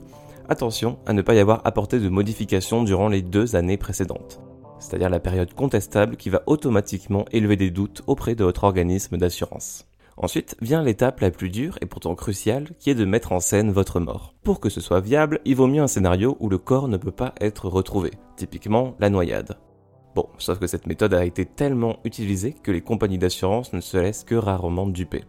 attention 0.48 0.98
à 1.04 1.12
ne 1.12 1.22
pas 1.22 1.34
y 1.34 1.40
avoir 1.40 1.60
apporté 1.64 1.98
de 1.98 2.08
modifications 2.08 2.84
durant 2.84 3.08
les 3.08 3.22
deux 3.22 3.56
années 3.56 3.76
précédentes, 3.76 4.40
c'est-à-dire 4.78 5.10
la 5.10 5.20
période 5.20 5.52
contestable 5.52 6.16
qui 6.16 6.30
va 6.30 6.42
automatiquement 6.46 7.24
élever 7.32 7.56
des 7.56 7.70
doutes 7.70 8.02
auprès 8.06 8.36
de 8.36 8.44
votre 8.44 8.64
organisme 8.64 9.16
d'assurance. 9.16 9.88
Ensuite 10.16 10.56
vient 10.60 10.82
l'étape 10.82 11.20
la 11.20 11.30
plus 11.30 11.48
dure 11.48 11.76
et 11.80 11.86
pourtant 11.86 12.14
cruciale 12.14 12.68
qui 12.78 12.90
est 12.90 12.94
de 12.94 13.04
mettre 13.04 13.32
en 13.32 13.40
scène 13.40 13.72
votre 13.72 13.98
mort. 13.98 14.34
Pour 14.44 14.60
que 14.60 14.68
ce 14.68 14.80
soit 14.80 15.00
viable, 15.00 15.40
il 15.44 15.56
vaut 15.56 15.66
mieux 15.66 15.82
un 15.82 15.88
scénario 15.88 16.36
où 16.38 16.48
le 16.48 16.58
corps 16.58 16.86
ne 16.86 16.98
peut 16.98 17.10
pas 17.10 17.34
être 17.40 17.68
retrouvé, 17.68 18.12
typiquement 18.36 18.94
la 19.00 19.10
noyade. 19.10 19.56
Bon, 20.14 20.28
sauf 20.38 20.58
que 20.58 20.66
cette 20.66 20.86
méthode 20.86 21.14
a 21.14 21.24
été 21.24 21.46
tellement 21.46 21.98
utilisée 22.04 22.52
que 22.52 22.70
les 22.70 22.82
compagnies 22.82 23.18
d'assurance 23.18 23.72
ne 23.72 23.80
se 23.80 23.96
laissent 23.96 24.24
que 24.24 24.34
rarement 24.34 24.86
duper. 24.86 25.24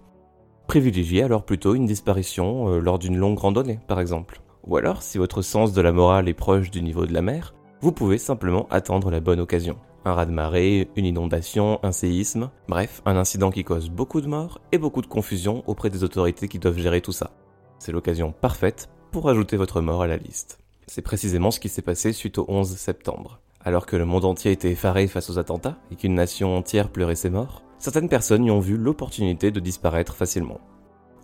Privilégiez 0.68 1.24
alors 1.24 1.44
plutôt 1.44 1.75
une 1.75 1.86
disparition 1.86 2.70
euh, 2.70 2.80
lors 2.80 3.00
d'une 3.00 3.18
longue 3.18 3.40
randonnée, 3.40 3.80
par 3.88 4.00
exemple. 4.00 4.42
Ou 4.66 4.78
alors, 4.78 5.04
si 5.04 5.18
votre 5.18 5.42
sens 5.42 5.74
de 5.74 5.82
la 5.82 5.92
morale 5.92 6.30
est 6.30 6.34
proche 6.34 6.72
du 6.72 6.82
niveau 6.82 7.06
de 7.06 7.13
la 7.13 7.22
mer, 7.22 7.54
vous 7.82 7.92
pouvez 7.92 8.18
simplement 8.18 8.68
attendre 8.70 9.12
la 9.12 9.20
bonne 9.20 9.40
occasion 9.40 9.78
un 10.06 10.13
raz-de-marée, 10.13 10.90
une 10.96 11.06
inondation, 11.06 11.80
un 11.84 11.92
séisme, 11.92 12.50
bref, 12.68 13.02
un 13.06 13.16
incident 13.16 13.52
qui 13.52 13.63
cause 13.63 13.90
beaucoup 13.90 14.22
de 14.22 14.28
morts 14.28 14.60
et 14.72 14.78
beaucoup 14.78 15.02
de 15.02 15.08
confusion 15.08 15.63
auprès 15.68 15.90
des 15.90 16.04
autorités 16.04 16.48
qui 16.48 16.60
doivent 16.60 16.78
gérer 16.78 17.02
tout 17.02 17.12
ça. 17.12 17.32
C'est 17.80 17.92
l'occasion 17.92 18.32
parfaite 18.32 18.90
pour 19.12 19.30
ajouter 19.30 19.58
votre 19.58 19.82
mort 19.82 20.02
à 20.02 20.08
la 20.08 20.18
liste. 20.18 20.60
C'est 20.88 21.02
précisément 21.02 21.52
ce 21.52 21.60
qui 21.60 21.70
s'est 21.70 21.82
passé 21.82 22.12
suite 22.12 22.38
au 22.38 22.46
11 22.48 22.75
septembre. 22.75 23.40
Alors 23.65 23.86
que 23.86 23.96
le 23.96 24.05
monde 24.05 24.25
entier 24.25 24.51
était 24.51 24.72
effaré 24.72 25.08
face 25.08 25.29
aux 25.29 25.39
attentats 25.39 25.77
et 25.91 25.96
qu'une 25.96 26.15
nation 26.15 26.58
entière 26.58 26.89
pleurait 26.89 27.15
ses 27.15 27.29
morts, 27.29 27.63
certaines 27.77 28.10
personnes 28.10 28.46
y 28.46 28.51
ont 28.51 28.60
vu 28.60 28.77
l'opportunité 28.77 29.51
de 29.51 29.60
disparaître 29.60 30.15
facilement. 30.15 30.60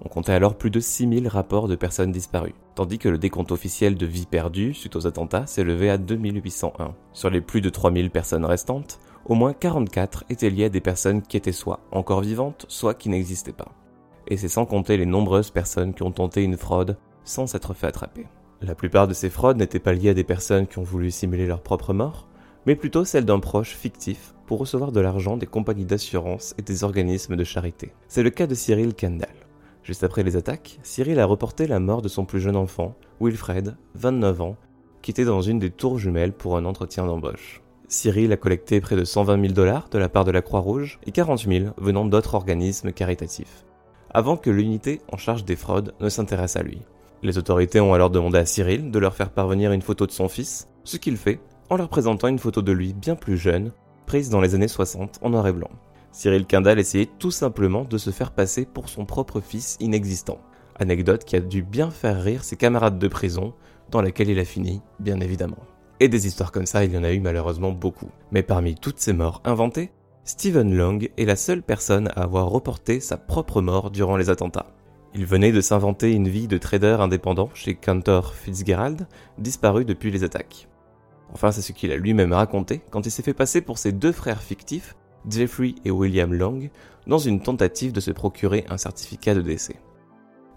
On 0.06 0.08
comptait 0.08 0.32
alors 0.32 0.56
plus 0.56 0.72
de 0.72 0.80
6000 0.80 1.28
rapports 1.28 1.68
de 1.68 1.76
personnes 1.76 2.14
disparues, 2.14 2.56
tandis 2.76 2.98
que 2.98 3.10
le 3.10 3.18
décompte 3.18 3.52
officiel 3.52 3.96
de 3.96 4.06
vies 4.06 4.26
perdues 4.26 4.74
suite 4.74 4.96
aux 4.96 5.08
attentats 5.08 5.46
s'élevait 5.46 5.90
à 5.90 5.98
2801. 5.98 6.96
Sur 7.12 7.30
les 7.30 7.42
plus 7.42 7.60
de 7.60 7.70
3000 7.70 8.10
personnes 8.10 8.46
restantes, 8.46 9.00
au 9.26 9.36
moins 9.36 9.52
44 9.52 10.24
étaient 10.30 10.50
liées 10.50 10.66
à 10.66 10.70
des 10.70 10.80
personnes 10.80 11.22
qui 11.22 11.36
étaient 11.36 11.52
soit 11.52 11.82
encore 11.92 12.22
vivantes, 12.22 12.66
soit 12.70 12.94
qui 12.94 13.10
n'existaient 13.10 13.52
pas. 13.52 13.74
Et 14.28 14.38
c'est 14.38 14.48
sans 14.48 14.66
compter 14.66 14.96
les 14.96 15.06
nombreuses 15.06 15.52
personnes 15.52 15.94
qui 15.94 16.04
ont 16.04 16.12
tenté 16.12 16.44
une 16.44 16.58
fraude 16.58 16.98
sans 17.26 17.48
s'être 17.48 17.74
fait 17.74 17.88
attraper. 17.88 18.26
La 18.62 18.76
plupart 18.76 19.08
de 19.08 19.14
ces 19.14 19.30
fraudes 19.30 19.58
n'étaient 19.58 19.80
pas 19.80 19.94
liées 19.94 20.10
à 20.10 20.14
des 20.14 20.26
personnes 20.26 20.68
qui 20.68 20.80
ont 20.80 20.84
voulu 20.84 21.12
simuler 21.12 21.48
leur 21.48 21.62
propre 21.62 21.94
mort, 21.94 22.28
mais 22.66 22.76
plutôt 22.76 23.06
celles 23.06 23.24
d'un 23.24 23.40
proche 23.40 23.74
fictif 23.76 24.34
pour 24.48 24.60
recevoir 24.60 24.92
de 24.92 25.00
l'argent 25.00 25.38
des 25.38 25.46
compagnies 25.46 25.86
d'assurance 25.86 26.56
et 26.58 26.62
des 26.62 26.84
organismes 26.84 27.38
de 27.38 27.44
charité. 27.46 27.94
C'est 28.10 28.24
le 28.24 28.32
cas 28.32 28.48
de 28.48 28.56
Cyril 28.56 28.96
Kendall. 28.96 29.30
Juste 29.84 30.04
après 30.04 30.24
les 30.24 30.36
attaques, 30.36 30.78
Cyril 30.84 31.20
a 31.20 31.26
reporté 31.26 31.68
la 31.68 31.80
mort 31.80 32.02
de 32.02 32.10
son 32.10 32.26
plus 32.26 32.42
jeune 32.42 32.58
enfant, 32.58 32.96
Wilfred, 33.22 33.78
29 33.96 34.42
ans, 34.42 34.58
qui 35.02 35.12
était 35.12 35.24
dans 35.24 35.42
une 35.42 35.60
des 35.60 35.72
tours 35.72 35.98
jumelles 35.98 36.34
pour 36.34 36.58
un 36.58 36.66
entretien 36.66 37.06
d'embauche. 37.06 37.62
Cyril 37.88 38.34
a 38.34 38.38
collecté 38.38 38.82
près 38.82 38.98
de 38.98 39.06
120 39.06 39.42
000 39.42 39.54
dollars 39.54 39.88
de 39.90 39.98
la 39.98 40.10
part 40.10 40.26
de 40.26 40.32
la 40.32 40.42
Croix-Rouge 40.42 41.00
et 41.06 41.12
40 41.12 41.48
000 41.48 41.74
venant 41.78 42.06
d'autres 42.06 42.36
organismes 42.36 42.92
caritatifs, 42.92 43.66
avant 44.12 44.36
que 44.36 44.50
l'unité 44.50 45.00
en 45.12 45.18
charge 45.18 45.46
des 45.46 45.56
fraudes 45.56 45.96
ne 46.02 46.10
s'intéresse 46.10 46.58
à 46.58 46.62
lui. 46.62 46.82
Les 47.22 47.38
autorités 47.38 47.82
ont 47.82 47.94
alors 47.94 48.10
demandé 48.10 48.38
à 48.38 48.46
Cyril 48.46 48.92
de 48.92 49.00
leur 49.00 49.14
faire 49.14 49.30
parvenir 49.30 49.74
une 49.74 49.82
photo 49.82 50.06
de 50.06 50.12
son 50.12 50.30
fils, 50.30 50.68
ce 50.84 50.98
qu'il 50.98 51.18
fait 51.18 51.40
en 51.70 51.76
leur 51.76 51.90
présentant 51.90 52.28
une 52.28 52.40
photo 52.40 52.62
de 52.62 52.72
lui 52.72 52.94
bien 52.94 53.16
plus 53.16 53.38
jeune, 53.38 53.72
prise 54.06 54.30
dans 54.30 54.42
les 54.42 54.56
années 54.56 54.68
60 54.68 55.20
en 55.22 55.30
noir 55.30 55.48
et 55.48 55.54
blanc. 55.54 55.70
Cyril 56.12 56.46
Kendall 56.46 56.80
essayait 56.80 57.10
tout 57.20 57.32
simplement 57.32 57.84
de 57.84 57.98
se 57.98 58.10
faire 58.10 58.32
passer 58.32 58.66
pour 58.66 58.90
son 58.90 59.06
propre 59.06 59.42
fils 59.42 59.78
inexistant. 59.80 60.40
Anecdote 60.80 61.26
qui 61.26 61.36
a 61.36 61.42
dû 61.42 61.62
bien 61.62 61.92
faire 61.92 62.24
rire 62.24 62.44
ses 62.44 62.56
camarades 62.56 62.98
de 62.98 63.08
prison, 63.08 63.54
dans 63.92 64.02
laquelle 64.02 64.30
il 64.30 64.40
a 64.40 64.46
fini, 64.46 64.82
bien 65.00 65.20
évidemment. 65.20 65.60
Et 66.00 66.08
des 66.08 66.26
histoires 66.26 66.52
comme 66.52 66.66
ça, 66.66 66.86
il 66.86 66.94
y 66.94 66.98
en 66.98 67.04
a 67.04 67.12
eu 67.12 67.20
malheureusement 67.20 67.72
beaucoup. 67.72 68.10
Mais 68.32 68.44
parmi 68.44 68.76
toutes 68.76 69.00
ces 69.00 69.14
morts 69.14 69.42
inventées, 69.44 69.92
Stephen 70.24 70.74
Long 70.74 71.00
est 71.18 71.26
la 71.26 71.36
seule 71.36 71.64
personne 71.64 72.08
à 72.16 72.24
avoir 72.24 72.48
reporté 72.50 73.00
sa 73.00 73.18
propre 73.18 73.62
mort 73.62 73.92
durant 73.92 74.16
les 74.16 74.30
attentats. 74.30 74.68
Il 75.16 75.26
venait 75.26 75.52
de 75.52 75.62
s'inventer 75.62 76.12
une 76.14 76.28
vie 76.28 76.48
de 76.48 76.58
trader 76.58 76.98
indépendant 77.00 77.50
chez 77.54 77.74
Cantor 77.74 78.34
Fitzgerald, 78.36 79.08
disparu 79.38 79.84
depuis 79.84 80.12
les 80.12 80.24
attaques. 80.24 80.68
Enfin, 81.34 81.52
c'est 81.52 81.62
ce 81.62 81.72
qu'il 81.72 81.92
a 81.92 81.98
lui-même 81.98 82.34
raconté 82.34 82.82
quand 82.92 83.06
il 83.06 83.12
s'est 83.12 83.24
fait 83.24 83.34
passer 83.34 83.62
pour 83.62 83.78
ses 83.78 83.92
deux 83.92 84.12
frères 84.12 84.42
fictifs, 84.42 84.96
Jeffrey 85.28 85.76
et 85.84 85.92
William 85.92 86.34
Long, 86.34 86.70
dans 87.08 87.18
une 87.18 87.42
tentative 87.42 87.92
de 87.92 88.00
se 88.00 88.12
procurer 88.12 88.66
un 88.70 88.78
certificat 88.78 89.34
de 89.34 89.42
décès. 89.42 89.76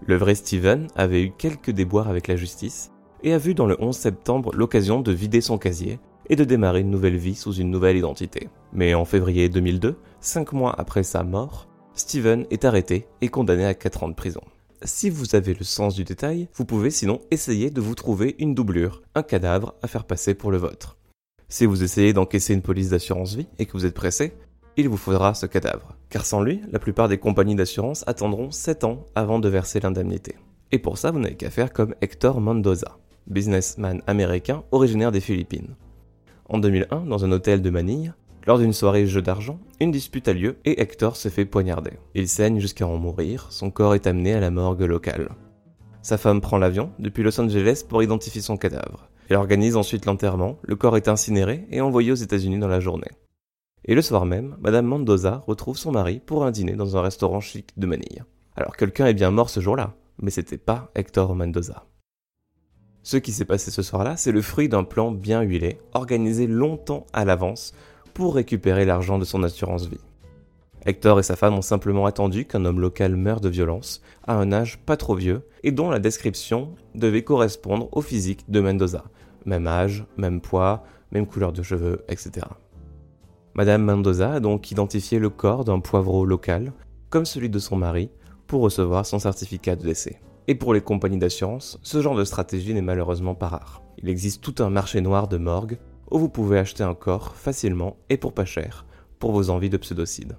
Le 0.05 0.15
vrai 0.15 0.35
Steven 0.35 0.87
avait 0.95 1.23
eu 1.23 1.31
quelques 1.31 1.71
déboires 1.71 2.09
avec 2.09 2.27
la 2.27 2.35
justice 2.35 2.91
et 3.23 3.33
a 3.33 3.37
vu 3.37 3.55
dans 3.55 3.65
le 3.65 3.77
11 3.79 3.95
septembre 3.95 4.51
l'occasion 4.53 5.01
de 5.01 5.11
vider 5.11 5.41
son 5.41 5.57
casier 5.57 5.99
et 6.29 6.35
de 6.35 6.43
démarrer 6.43 6.81
une 6.81 6.91
nouvelle 6.91 7.17
vie 7.17 7.35
sous 7.35 7.53
une 7.53 7.71
nouvelle 7.71 7.97
identité. 7.97 8.49
Mais 8.71 8.93
en 8.93 9.05
février 9.05 9.49
2002, 9.49 9.97
cinq 10.19 10.53
mois 10.53 10.73
après 10.77 11.03
sa 11.03 11.23
mort, 11.23 11.67
Steven 11.95 12.45
est 12.49 12.65
arrêté 12.65 13.07
et 13.21 13.29
condamné 13.29 13.65
à 13.65 13.75
4 13.75 14.03
ans 14.03 14.09
de 14.09 14.15
prison. 14.15 14.41
Si 14.83 15.09
vous 15.09 15.35
avez 15.35 15.53
le 15.53 15.63
sens 15.63 15.93
du 15.93 16.03
détail, 16.03 16.49
vous 16.55 16.65
pouvez 16.65 16.89
sinon 16.89 17.21
essayer 17.29 17.69
de 17.69 17.81
vous 17.81 17.93
trouver 17.93 18.35
une 18.39 18.55
doublure, 18.55 19.03
un 19.13 19.21
cadavre 19.21 19.75
à 19.83 19.87
faire 19.87 20.05
passer 20.05 20.33
pour 20.33 20.51
le 20.51 20.57
vôtre. 20.57 20.97
Si 21.49 21.67
vous 21.67 21.83
essayez 21.83 22.11
d'encaisser 22.11 22.55
une 22.55 22.63
police 22.63 22.89
d'assurance 22.89 23.35
vie 23.35 23.47
et 23.59 23.67
que 23.67 23.73
vous 23.73 23.85
êtes 23.85 23.93
pressé, 23.93 24.33
il 24.75 24.89
vous 24.89 24.97
faudra 24.97 25.35
ce 25.35 25.45
cadavre. 25.45 25.95
Car 26.09 26.25
sans 26.25 26.41
lui, 26.41 26.61
la 26.71 26.79
plupart 26.79 27.07
des 27.07 27.19
compagnies 27.19 27.55
d'assurance 27.55 28.03
attendront 28.07 28.49
7 28.49 28.83
ans 28.85 29.05
avant 29.13 29.37
de 29.37 29.47
verser 29.47 29.79
l'indemnité. 29.79 30.35
Et 30.71 30.79
pour 30.79 30.97
ça, 30.97 31.11
vous 31.11 31.19
n'avez 31.19 31.35
qu'à 31.35 31.51
faire 31.51 31.71
comme 31.71 31.93
Hector 32.01 32.41
Mendoza, 32.41 32.97
businessman 33.27 34.01
américain 34.07 34.63
originaire 34.71 35.11
des 35.11 35.21
Philippines. 35.21 35.75
En 36.49 36.57
2001, 36.57 37.01
dans 37.01 37.23
un 37.23 37.31
hôtel 37.31 37.61
de 37.61 37.69
Manille, 37.69 38.13
lors 38.45 38.59
d'une 38.59 38.73
soirée 38.73 39.07
jeu 39.07 39.21
d'argent, 39.21 39.59
une 39.79 39.91
dispute 39.91 40.27
a 40.27 40.33
lieu 40.33 40.57
et 40.65 40.81
Hector 40.81 41.15
se 41.15 41.29
fait 41.29 41.45
poignarder. 41.45 41.93
Il 42.13 42.27
saigne 42.27 42.59
jusqu'à 42.59 42.87
en 42.87 42.97
mourir, 42.97 43.47
son 43.51 43.71
corps 43.71 43.95
est 43.95 44.07
amené 44.07 44.33
à 44.33 44.39
la 44.39 44.51
morgue 44.51 44.81
locale. 44.81 45.29
Sa 46.01 46.17
femme 46.17 46.41
prend 46.41 46.57
l'avion 46.57 46.91
depuis 46.99 47.23
Los 47.23 47.39
Angeles 47.39 47.83
pour 47.87 48.03
identifier 48.03 48.41
son 48.41 48.57
cadavre. 48.57 49.09
Elle 49.29 49.37
organise 49.37 49.77
ensuite 49.77 50.05
l'enterrement, 50.05 50.59
le 50.63 50.75
corps 50.75 50.97
est 50.97 51.07
incinéré 51.07 51.65
et 51.71 51.79
envoyé 51.79 52.11
aux 52.11 52.15
États-Unis 52.15 52.59
dans 52.59 52.67
la 52.67 52.81
journée. 52.81 53.11
Et 53.85 53.95
le 53.95 54.01
soir 54.01 54.25
même, 54.25 54.57
Madame 54.59 54.85
Mendoza 54.85 55.43
retrouve 55.47 55.77
son 55.77 55.91
mari 55.91 56.21
pour 56.25 56.45
un 56.45 56.51
dîner 56.51 56.73
dans 56.73 56.97
un 56.97 57.01
restaurant 57.01 57.39
chic 57.39 57.71
de 57.77 57.87
Manille. 57.87 58.25
Alors 58.55 58.75
quelqu'un 58.75 59.07
est 59.07 59.13
bien 59.13 59.31
mort 59.31 59.49
ce 59.49 59.61
jour-là, 59.61 59.95
mais 60.21 60.31
c'était 60.31 60.57
pas 60.57 60.91
Hector 60.95 61.35
Mendoza. 61.35 61.85
Ce 63.01 63.17
qui 63.17 63.31
s'est 63.31 63.45
passé 63.45 63.71
ce 63.71 63.81
soir-là, 63.81 64.15
c'est 64.15 64.31
le 64.31 64.41
fruit 64.41 64.69
d'un 64.69 64.85
plan 64.85 65.11
bien 65.11 65.41
huilé, 65.41 65.79
organisé 65.93 66.47
longtemps 66.47 67.05
à 67.11 67.25
l'avance 67.25 67.73
pour 68.13 68.35
récupérer 68.35 68.85
l'argent 68.85 69.17
de 69.17 69.25
son 69.25 69.43
assurance 69.43 69.87
vie. 69.87 69.99
Hector 70.85 71.19
et 71.19 71.23
sa 71.23 71.37
femme 71.37 71.53
ont 71.53 71.61
simplement 71.61 72.05
attendu 72.05 72.45
qu'un 72.45 72.65
homme 72.65 72.81
local 72.81 73.15
meure 73.15 73.39
de 73.39 73.47
violence, 73.47 74.01
à 74.27 74.35
un 74.35 74.51
âge 74.51 74.79
pas 74.79 74.97
trop 74.97 75.15
vieux, 75.15 75.47
et 75.63 75.71
dont 75.71 75.89
la 75.89 75.99
description 75.99 76.75
devait 76.93 77.23
correspondre 77.23 77.87
au 77.93 78.01
physique 78.01 78.49
de 78.49 78.59
Mendoza. 78.59 79.05
Même 79.45 79.67
âge, 79.67 80.05
même 80.17 80.41
poids, 80.41 80.83
même 81.11 81.25
couleur 81.25 81.53
de 81.53 81.63
cheveux, 81.63 82.03
etc. 82.09 82.45
Madame 83.53 83.83
Mendoza 83.83 84.33
a 84.33 84.39
donc 84.39 84.71
identifié 84.71 85.19
le 85.19 85.29
corps 85.29 85.63
d'un 85.63 85.79
poivreau 85.79 86.25
local, 86.25 86.73
comme 87.09 87.25
celui 87.25 87.49
de 87.49 87.59
son 87.59 87.77
mari, 87.77 88.09
pour 88.47 88.61
recevoir 88.61 89.05
son 89.05 89.19
certificat 89.19 89.75
de 89.75 89.83
décès. 89.83 90.19
Et 90.47 90.55
pour 90.55 90.73
les 90.73 90.81
compagnies 90.81 91.17
d'assurance, 91.17 91.79
ce 91.81 92.01
genre 92.01 92.15
de 92.15 92.25
stratégie 92.25 92.73
n'est 92.73 92.81
malheureusement 92.81 93.35
pas 93.35 93.47
rare. 93.47 93.81
Il 93.99 94.09
existe 94.09 94.43
tout 94.43 94.61
un 94.61 94.69
marché 94.69 94.99
noir 94.99 95.29
de 95.29 95.37
morgue 95.37 95.77
où 96.11 96.19
vous 96.19 96.29
pouvez 96.29 96.59
acheter 96.59 96.83
un 96.83 96.95
corps 96.95 97.35
facilement 97.35 97.97
et 98.09 98.17
pour 98.17 98.33
pas 98.33 98.45
cher, 98.45 98.85
pour 99.19 99.31
vos 99.31 99.49
envies 99.49 99.69
de 99.69 99.77
pseudocide. 99.77 100.37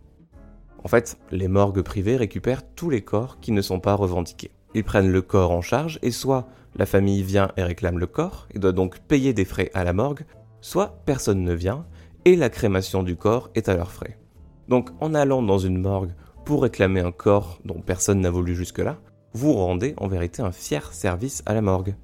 En 0.83 0.88
fait, 0.88 1.16
les 1.30 1.49
morgues 1.49 1.83
privées 1.83 2.16
récupèrent 2.16 2.62
tous 2.75 2.90
les 2.90 3.02
corps 3.02 3.40
qui 3.40 3.52
ne 3.52 3.62
sont 3.62 3.80
pas 3.80 3.94
revendiqués. 3.94 4.50
Ils 4.75 4.85
prennent 4.85 5.11
le 5.11 5.23
corps 5.23 5.50
en 5.50 5.62
charge 5.62 5.99
et 6.02 6.11
soit 6.11 6.47
la 6.76 6.87
famille 6.87 7.23
vient 7.23 7.50
et 7.56 7.62
réclame 7.62 7.99
le 7.99 8.06
corps 8.06 8.49
et 8.52 8.59
doit 8.59 8.73
donc 8.73 8.99
payer 9.00 9.33
des 9.33 9.44
frais 9.44 9.71
à 9.73 9.85
la 9.85 9.92
morgue, 9.92 10.25
soit 10.61 11.00
personne 11.06 11.42
ne 11.42 11.54
vient 11.54 11.87
et 12.25 12.37
la 12.37 12.50
crémation 12.50 13.02
du 13.02 13.16
corps 13.16 13.50
est 13.54 13.68
à 13.68 13.76
leurs 13.76 13.92
frais. 13.92 14.18
Donc 14.68 14.90
en 15.00 15.14
allant 15.14 15.42
dans 15.42 15.59
une 15.59 15.80
morgue 15.80 16.12
pour 16.44 16.62
réclamer 16.62 17.00
un 17.00 17.12
corps 17.12 17.61
dont 17.64 17.80
personne 17.80 18.21
n'a 18.21 18.30
voulu 18.30 18.54
jusque-là, 18.54 18.99
vous 19.33 19.52
rendez 19.52 19.94
en 19.97 20.09
vérité 20.09 20.42
un 20.42 20.52
fier 20.52 20.92
service 20.92 21.42
à 21.47 21.54
la 21.54 21.62
morgue. 21.62 21.94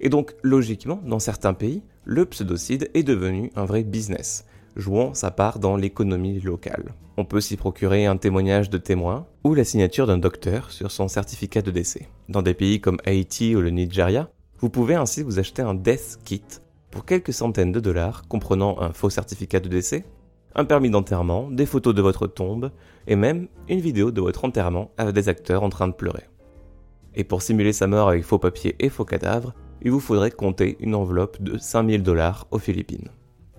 Et 0.00 0.08
donc 0.08 0.34
logiquement, 0.42 1.00
dans 1.04 1.18
certains 1.18 1.54
pays, 1.54 1.82
le 2.04 2.26
pseudocide 2.26 2.90
est 2.94 3.02
devenu 3.02 3.50
un 3.56 3.64
vrai 3.64 3.82
business, 3.82 4.44
jouant 4.76 5.14
sa 5.14 5.30
part 5.30 5.58
dans 5.58 5.76
l'économie 5.76 6.40
locale. 6.40 6.94
On 7.16 7.24
peut 7.24 7.40
s'y 7.40 7.56
procurer 7.56 8.06
un 8.06 8.16
témoignage 8.16 8.70
de 8.70 8.78
témoin 8.78 9.26
ou 9.44 9.54
la 9.54 9.64
signature 9.64 10.06
d'un 10.06 10.18
docteur 10.18 10.70
sur 10.70 10.90
son 10.90 11.08
certificat 11.08 11.62
de 11.62 11.70
décès. 11.70 12.08
Dans 12.28 12.42
des 12.42 12.54
pays 12.54 12.80
comme 12.80 12.98
Haïti 13.04 13.54
ou 13.56 13.60
le 13.60 13.70
Nigeria, 13.70 14.30
vous 14.58 14.68
pouvez 14.68 14.94
ainsi 14.94 15.22
vous 15.22 15.38
acheter 15.38 15.62
un 15.62 15.74
death 15.74 16.18
kit 16.24 16.42
pour 16.90 17.04
quelques 17.04 17.32
centaines 17.32 17.72
de 17.72 17.80
dollars 17.80 18.26
comprenant 18.28 18.80
un 18.80 18.92
faux 18.92 19.10
certificat 19.10 19.60
de 19.60 19.68
décès, 19.68 20.04
un 20.54 20.64
permis 20.64 20.90
d'enterrement, 20.90 21.50
des 21.50 21.66
photos 21.66 21.94
de 21.94 22.02
votre 22.02 22.26
tombe 22.26 22.70
et 23.06 23.16
même 23.16 23.48
une 23.68 23.80
vidéo 23.80 24.10
de 24.10 24.20
votre 24.20 24.44
enterrement 24.44 24.90
avec 24.96 25.14
des 25.14 25.28
acteurs 25.28 25.62
en 25.62 25.70
train 25.70 25.88
de 25.88 25.92
pleurer. 25.92 26.24
Et 27.14 27.24
pour 27.24 27.42
simuler 27.42 27.72
sa 27.72 27.86
mort 27.86 28.08
avec 28.08 28.24
faux 28.24 28.38
papiers 28.38 28.74
et 28.80 28.88
faux 28.88 29.04
cadavres, 29.04 29.54
il 29.84 29.90
vous 29.90 30.00
faudrait 30.00 30.30
compter 30.30 30.76
une 30.80 30.94
enveloppe 30.94 31.40
de 31.42 31.58
5000 31.58 32.02
dollars 32.02 32.46
aux 32.50 32.58
Philippines. 32.58 33.10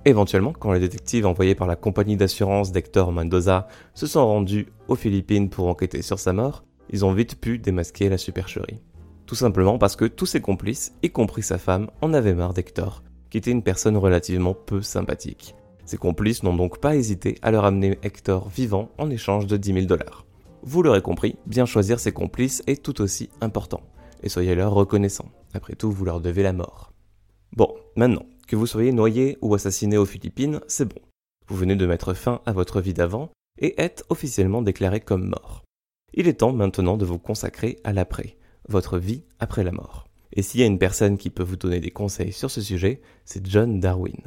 Éventuellement, 0.06 0.54
quand 0.54 0.72
les 0.72 0.80
détectives 0.80 1.26
envoyés 1.26 1.56
par 1.56 1.68
la 1.68 1.76
compagnie 1.76 2.18
d'assurance 2.18 2.72
d'Hector 2.72 3.12
Mendoza 3.12 3.68
se 3.94 4.08
sont 4.08 4.26
rendus 4.26 4.68
aux 4.88 4.96
Philippines 4.96 5.50
pour 5.50 5.68
enquêter 5.68 6.02
sur 6.02 6.20
sa 6.20 6.34
mort, 6.34 6.64
ils 6.90 7.06
ont 7.06 7.14
vite 7.14 7.40
pu 7.40 7.58
démasquer 7.58 8.10
la 8.10 8.18
supercherie. 8.18 8.82
Tout 9.26 9.36
simplement 9.36 9.78
parce 9.78 9.96
que 9.96 10.06
tous 10.06 10.28
ses 10.28 10.42
complices, 10.42 10.94
y 11.02 11.10
compris 11.10 11.42
sa 11.42 11.58
femme, 11.58 11.90
en 12.02 12.14
avaient 12.14 12.36
marre 12.36 12.54
d'Hector, 12.54 13.04
qui 13.30 13.38
était 13.40 13.52
une 13.52 13.64
personne 13.64 13.98
relativement 13.98 14.54
peu 14.54 14.82
sympathique. 14.82 15.56
Ses 15.86 15.98
complices 15.98 16.44
n'ont 16.44 16.56
donc 16.56 16.80
pas 16.80 16.96
hésité 16.96 17.38
à 17.42 17.52
leur 17.52 17.66
amener 17.66 17.98
Hector 18.04 18.50
vivant 18.50 18.90
en 18.98 19.10
échange 19.10 19.48
de 19.48 19.58
10 19.58 19.74
000 19.74 19.86
dollars. 19.86 20.26
Vous 20.62 20.82
l'aurez 20.82 21.02
compris, 21.02 21.36
bien 21.46 21.66
choisir 21.66 22.00
ses 22.00 22.12
complices 22.12 22.64
est 22.66 22.84
tout 22.84 23.02
aussi 23.02 23.30
important, 23.42 23.82
et 24.24 24.30
soyez 24.30 24.56
leur 24.56 24.74
reconnaissants. 24.74 25.32
Après 25.54 25.76
tout, 25.76 25.92
vous 25.92 26.06
leur 26.06 26.22
devez 26.22 26.44
la 26.44 26.54
mort. 26.54 26.92
Bon, 27.56 27.74
maintenant, 27.96 28.26
que 28.48 28.56
vous 28.56 28.68
soyez 28.68 28.92
noyé 28.92 29.38
ou 29.42 29.54
assassiné 29.56 29.98
aux 29.98 30.06
Philippines, 30.06 30.62
c'est 30.68 30.86
bon. 30.86 31.02
Vous 31.48 31.56
venez 31.56 31.76
de 31.76 31.86
mettre 31.86 32.14
fin 32.14 32.42
à 32.46 32.54
votre 32.54 32.82
vie 32.82 32.94
d'avant 32.94 33.32
et 33.60 33.82
êtes 33.82 34.04
officiellement 34.10 34.62
déclaré 34.62 35.00
comme 35.00 35.30
mort. 35.30 35.64
Il 36.14 36.28
est 36.28 36.40
temps 36.40 36.54
maintenant 36.54 36.98
de 36.98 37.06
vous 37.06 37.20
consacrer 37.20 37.80
à 37.84 37.94
l'après, 37.94 38.38
votre 38.68 38.98
vie 38.98 39.24
après 39.40 39.64
la 39.64 39.72
mort. 39.72 40.06
Et 40.34 40.42
s'il 40.42 40.60
y 40.60 40.64
a 40.64 40.68
une 40.68 40.80
personne 40.80 41.18
qui 41.18 41.30
peut 41.30 41.44
vous 41.44 41.56
donner 41.56 41.80
des 41.80 41.92
conseils 41.92 42.34
sur 42.34 42.52
ce 42.52 42.62
sujet, 42.62 43.02
c'est 43.24 43.46
John 43.48 43.80
Darwin. 43.80 44.22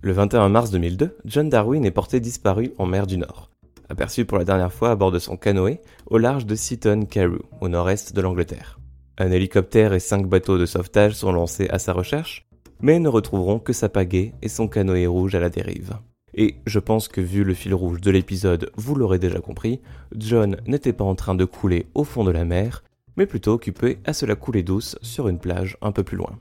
Le 0.00 0.12
21 0.12 0.48
mars 0.48 0.70
2002, 0.70 1.16
John 1.24 1.48
Darwin 1.48 1.84
est 1.84 1.90
porté 1.90 2.20
disparu 2.20 2.72
en 2.78 2.86
mer 2.86 3.06
du 3.06 3.18
Nord. 3.18 3.50
aperçu 3.88 4.24
pour 4.24 4.38
la 4.38 4.44
dernière 4.44 4.72
fois 4.72 4.90
à 4.90 4.96
bord 4.96 5.10
de 5.10 5.18
son 5.18 5.36
canoë 5.36 5.80
au 6.06 6.18
large 6.18 6.46
de 6.46 6.54
Seaton 6.54 7.06
Carew, 7.06 7.40
au 7.60 7.68
nord-est 7.68 8.14
de 8.14 8.20
l'Angleterre. 8.20 8.77
Un 9.20 9.32
hélicoptère 9.32 9.94
et 9.94 9.98
cinq 9.98 10.28
bateaux 10.28 10.58
de 10.58 10.66
sauvetage 10.66 11.14
sont 11.14 11.32
lancés 11.32 11.66
à 11.70 11.80
sa 11.80 11.92
recherche, 11.92 12.46
mais 12.80 13.00
ne 13.00 13.08
retrouveront 13.08 13.58
que 13.58 13.72
sa 13.72 13.88
pagaie 13.88 14.32
et 14.42 14.48
son 14.48 14.68
canoë 14.68 15.08
rouge 15.08 15.34
à 15.34 15.40
la 15.40 15.50
dérive. 15.50 15.94
Et 16.34 16.54
je 16.66 16.78
pense 16.78 17.08
que 17.08 17.20
vu 17.20 17.42
le 17.42 17.52
fil 17.52 17.74
rouge 17.74 18.00
de 18.00 18.12
l'épisode, 18.12 18.70
vous 18.76 18.94
l'aurez 18.94 19.18
déjà 19.18 19.40
compris, 19.40 19.80
John 20.16 20.58
n'était 20.68 20.92
pas 20.92 21.04
en 21.04 21.16
train 21.16 21.34
de 21.34 21.44
couler 21.44 21.86
au 21.94 22.04
fond 22.04 22.22
de 22.22 22.30
la 22.30 22.44
mer, 22.44 22.84
mais 23.16 23.26
plutôt 23.26 23.54
occupé 23.54 23.98
à 24.04 24.12
se 24.12 24.24
la 24.24 24.36
couler 24.36 24.62
douce 24.62 24.96
sur 25.02 25.26
une 25.26 25.40
plage 25.40 25.76
un 25.82 25.90
peu 25.90 26.04
plus 26.04 26.16
loin. 26.16 26.38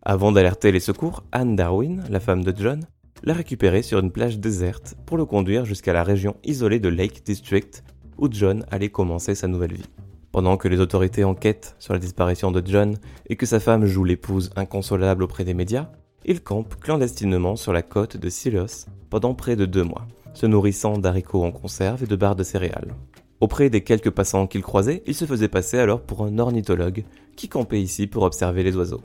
Avant 0.00 0.32
d'alerter 0.32 0.72
les 0.72 0.80
secours, 0.80 1.24
Anne 1.30 1.56
Darwin, 1.56 2.04
la 2.08 2.20
femme 2.20 2.42
de 2.42 2.54
John, 2.56 2.86
l'a 3.22 3.34
récupéré 3.34 3.82
sur 3.82 3.98
une 3.98 4.10
plage 4.10 4.38
déserte 4.38 4.96
pour 5.04 5.18
le 5.18 5.26
conduire 5.26 5.66
jusqu'à 5.66 5.92
la 5.92 6.04
région 6.04 6.36
isolée 6.42 6.80
de 6.80 6.88
Lake 6.88 7.22
District 7.22 7.84
où 8.16 8.28
John 8.30 8.64
allait 8.70 8.88
commencer 8.88 9.34
sa 9.34 9.46
nouvelle 9.46 9.74
vie. 9.74 9.90
Pendant 10.32 10.56
que 10.56 10.66
les 10.66 10.80
autorités 10.80 11.24
enquêtent 11.24 11.76
sur 11.78 11.92
la 11.92 11.98
disparition 11.98 12.50
de 12.50 12.62
John 12.64 12.96
et 13.28 13.36
que 13.36 13.44
sa 13.44 13.60
femme 13.60 13.84
joue 13.84 14.04
l'épouse 14.04 14.50
inconsolable 14.56 15.22
auprès 15.22 15.44
des 15.44 15.52
médias, 15.52 15.90
il 16.24 16.40
campe 16.40 16.80
clandestinement 16.80 17.54
sur 17.54 17.74
la 17.74 17.82
côte 17.82 18.16
de 18.16 18.30
Silos 18.30 18.86
pendant 19.10 19.34
près 19.34 19.56
de 19.56 19.66
deux 19.66 19.84
mois, 19.84 20.06
se 20.32 20.46
nourrissant 20.46 20.96
d'haricots 20.96 21.44
en 21.44 21.52
conserve 21.52 22.02
et 22.02 22.06
de 22.06 22.16
barres 22.16 22.34
de 22.34 22.44
céréales. 22.44 22.94
Auprès 23.40 23.68
des 23.68 23.82
quelques 23.82 24.10
passants 24.10 24.46
qu'il 24.46 24.62
croisait, 24.62 25.02
il 25.06 25.14
se 25.14 25.26
faisait 25.26 25.48
passer 25.48 25.78
alors 25.78 26.00
pour 26.00 26.24
un 26.24 26.38
ornithologue 26.38 27.04
qui 27.36 27.48
campait 27.48 27.82
ici 27.82 28.06
pour 28.06 28.22
observer 28.22 28.62
les 28.62 28.76
oiseaux. 28.76 29.02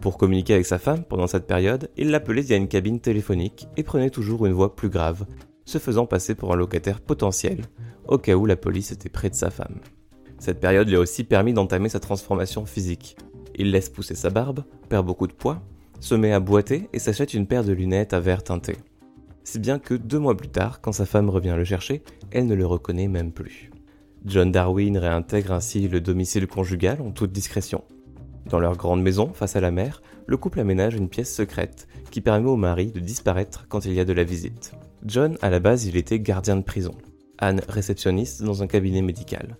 Pour 0.00 0.18
communiquer 0.18 0.54
avec 0.54 0.66
sa 0.66 0.78
femme 0.78 1.04
pendant 1.04 1.28
cette 1.28 1.46
période, 1.46 1.90
il 1.96 2.10
l'appelait 2.10 2.42
via 2.42 2.56
une 2.56 2.68
cabine 2.68 3.00
téléphonique 3.00 3.68
et 3.76 3.84
prenait 3.84 4.10
toujours 4.10 4.46
une 4.46 4.52
voix 4.52 4.74
plus 4.74 4.88
grave, 4.88 5.26
se 5.64 5.78
faisant 5.78 6.06
passer 6.06 6.34
pour 6.34 6.52
un 6.52 6.56
locataire 6.56 7.00
potentiel, 7.00 7.62
au 8.08 8.18
cas 8.18 8.34
où 8.34 8.46
la 8.46 8.56
police 8.56 8.90
était 8.90 9.08
près 9.08 9.30
de 9.30 9.34
sa 9.34 9.50
femme. 9.50 9.78
Cette 10.44 10.60
période 10.60 10.90
lui 10.90 10.96
a 10.96 11.00
aussi 11.00 11.24
permis 11.24 11.54
d'entamer 11.54 11.88
sa 11.88 12.00
transformation 12.00 12.66
physique. 12.66 13.16
Il 13.54 13.70
laisse 13.70 13.88
pousser 13.88 14.14
sa 14.14 14.28
barbe, 14.28 14.62
perd 14.90 15.06
beaucoup 15.06 15.26
de 15.26 15.32
poids, 15.32 15.62
se 16.00 16.14
met 16.14 16.34
à 16.34 16.40
boiter 16.40 16.90
et 16.92 16.98
s'achète 16.98 17.32
une 17.32 17.46
paire 17.46 17.64
de 17.64 17.72
lunettes 17.72 18.12
à 18.12 18.20
verre 18.20 18.42
teinté. 18.42 18.76
Si 19.42 19.58
bien 19.58 19.78
que 19.78 19.94
deux 19.94 20.18
mois 20.18 20.36
plus 20.36 20.50
tard, 20.50 20.82
quand 20.82 20.92
sa 20.92 21.06
femme 21.06 21.30
revient 21.30 21.54
le 21.56 21.64
chercher, 21.64 22.02
elle 22.30 22.46
ne 22.46 22.54
le 22.54 22.66
reconnaît 22.66 23.08
même 23.08 23.32
plus. 23.32 23.70
John 24.26 24.52
Darwin 24.52 24.98
réintègre 24.98 25.52
ainsi 25.52 25.88
le 25.88 26.02
domicile 26.02 26.46
conjugal 26.46 27.00
en 27.00 27.10
toute 27.10 27.32
discrétion. 27.32 27.82
Dans 28.44 28.60
leur 28.60 28.76
grande 28.76 29.02
maison, 29.02 29.32
face 29.32 29.56
à 29.56 29.62
la 29.62 29.70
mer, 29.70 30.02
le 30.26 30.36
couple 30.36 30.60
aménage 30.60 30.94
une 30.94 31.08
pièce 31.08 31.34
secrète 31.34 31.88
qui 32.10 32.20
permet 32.20 32.50
au 32.50 32.56
mari 32.56 32.92
de 32.92 33.00
disparaître 33.00 33.64
quand 33.70 33.86
il 33.86 33.94
y 33.94 34.00
a 34.00 34.04
de 34.04 34.12
la 34.12 34.24
visite. 34.24 34.72
John, 35.06 35.38
à 35.40 35.48
la 35.48 35.58
base, 35.58 35.86
il 35.86 35.96
était 35.96 36.20
gardien 36.20 36.56
de 36.56 36.64
prison. 36.64 36.94
Anne, 37.38 37.62
réceptionniste 37.66 38.42
dans 38.42 38.62
un 38.62 38.66
cabinet 38.66 39.00
médical. 39.00 39.56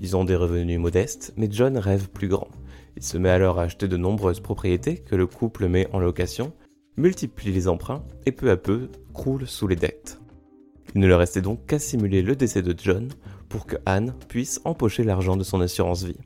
Ils 0.00 0.16
ont 0.16 0.24
des 0.24 0.36
revenus 0.36 0.78
modestes, 0.78 1.32
mais 1.36 1.48
John 1.50 1.78
rêve 1.78 2.08
plus 2.10 2.28
grand. 2.28 2.48
Il 2.96 3.02
se 3.02 3.18
met 3.18 3.30
alors 3.30 3.58
à 3.58 3.64
acheter 3.64 3.88
de 3.88 3.96
nombreuses 3.96 4.40
propriétés 4.40 4.98
que 4.98 5.16
le 5.16 5.26
couple 5.26 5.68
met 5.68 5.88
en 5.92 5.98
location, 5.98 6.52
multiplie 6.96 7.52
les 7.52 7.68
emprunts 7.68 8.04
et 8.24 8.32
peu 8.32 8.50
à 8.50 8.56
peu 8.56 8.88
croule 9.12 9.46
sous 9.46 9.66
les 9.66 9.76
dettes. 9.76 10.20
Il 10.94 11.00
ne 11.00 11.06
leur 11.06 11.18
restait 11.18 11.42
donc 11.42 11.66
qu'à 11.66 11.78
simuler 11.78 12.22
le 12.22 12.36
décès 12.36 12.62
de 12.62 12.74
John 12.76 13.08
pour 13.48 13.66
que 13.66 13.76
Anne 13.84 14.14
puisse 14.28 14.60
empocher 14.64 15.04
l'argent 15.04 15.36
de 15.36 15.44
son 15.44 15.60
assurance 15.60 16.04
vie. 16.04 16.20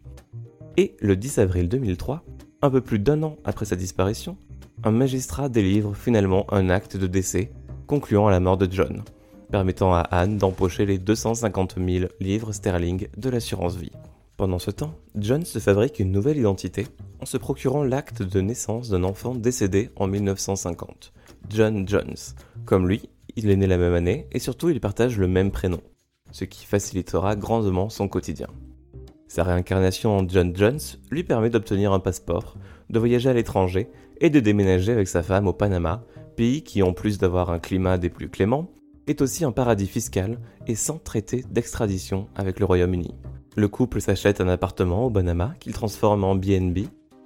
Et 0.76 0.96
le 1.00 1.16
10 1.16 1.38
avril 1.38 1.68
2003, 1.68 2.24
un 2.62 2.70
peu 2.70 2.80
plus 2.80 2.98
d'un 2.98 3.22
an 3.22 3.36
après 3.44 3.64
sa 3.64 3.76
disparition, 3.76 4.36
un 4.84 4.90
magistrat 4.90 5.48
délivre 5.48 5.94
finalement 5.94 6.46
un 6.52 6.70
acte 6.70 6.96
de 6.96 7.06
décès 7.06 7.52
concluant 7.86 8.28
à 8.28 8.30
la 8.30 8.40
mort 8.40 8.56
de 8.56 8.68
John, 8.70 9.02
permettant 9.50 9.94
à 9.94 10.00
Anne 10.00 10.38
d'empocher 10.38 10.86
les 10.86 10.98
250 10.98 11.76
000 11.76 12.06
livres 12.20 12.52
sterling 12.52 13.08
de 13.16 13.30
l'assurance 13.30 13.76
vie. 13.76 13.92
Pendant 14.36 14.58
ce 14.58 14.70
temps, 14.70 14.94
John 15.16 15.44
se 15.44 15.58
fabrique 15.58 15.98
une 15.98 16.12
nouvelle 16.12 16.38
identité 16.38 16.86
en 17.20 17.26
se 17.26 17.36
procurant 17.36 17.82
l'acte 17.82 18.22
de 18.22 18.40
naissance 18.40 18.88
d'un 18.88 19.04
enfant 19.04 19.34
décédé 19.34 19.90
en 19.96 20.06
1950, 20.06 21.12
John 21.50 21.86
Jones. 21.86 22.16
Comme 22.64 22.88
lui, 22.88 23.10
il 23.36 23.50
est 23.50 23.56
né 23.56 23.66
la 23.66 23.76
même 23.76 23.94
année 23.94 24.26
et 24.32 24.38
surtout 24.38 24.70
il 24.70 24.80
partage 24.80 25.18
le 25.18 25.28
même 25.28 25.50
prénom, 25.50 25.80
ce 26.32 26.44
qui 26.44 26.64
facilitera 26.64 27.36
grandement 27.36 27.90
son 27.90 28.08
quotidien. 28.08 28.48
Sa 29.28 29.44
réincarnation 29.44 30.16
en 30.16 30.28
John 30.28 30.56
Jones 30.56 30.80
lui 31.10 31.22
permet 31.22 31.50
d'obtenir 31.50 31.92
un 31.92 32.00
passeport, 32.00 32.56
de 32.88 32.98
voyager 32.98 33.28
à 33.28 33.34
l'étranger 33.34 33.88
et 34.20 34.30
de 34.30 34.40
déménager 34.40 34.92
avec 34.92 35.06
sa 35.06 35.22
femme 35.22 35.48
au 35.48 35.52
Panama, 35.52 36.02
pays 36.34 36.62
qui, 36.62 36.82
en 36.82 36.92
plus 36.92 37.18
d'avoir 37.18 37.50
un 37.50 37.58
climat 37.58 37.98
des 37.98 38.10
plus 38.10 38.28
cléments, 38.28 38.70
est 39.10 39.22
aussi 39.22 39.44
un 39.44 39.52
paradis 39.52 39.88
fiscal 39.88 40.38
et 40.66 40.76
sans 40.76 40.98
traité 40.98 41.44
d'extradition 41.50 42.28
avec 42.36 42.60
le 42.60 42.64
Royaume-Uni. 42.64 43.14
Le 43.56 43.68
couple 43.68 44.00
s'achète 44.00 44.40
un 44.40 44.48
appartement 44.48 45.04
au 45.04 45.10
Panama 45.10 45.52
qu'il 45.58 45.72
transforme 45.72 46.22
en 46.22 46.36
BNB 46.36 46.78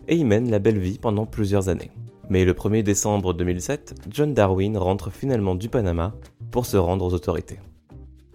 et 0.09 0.16
y 0.16 0.25
mène 0.25 0.51
la 0.51 0.59
belle 0.59 0.79
vie 0.79 0.99
pendant 0.99 1.27
plusieurs 1.27 1.68
années. 1.68 1.90
Mais 2.31 2.47
le 2.47 2.55
1er 2.55 2.83
décembre 2.83 3.35
2007, 3.35 3.94
John 4.09 4.33
Darwin 4.33 4.79
rentre 4.79 5.11
finalement 5.11 5.55
du 5.55 5.68
Panama 5.68 6.14
pour 6.51 6.64
se 6.64 6.79
rendre 6.79 7.05
aux 7.05 7.12
autorités. 7.12 7.61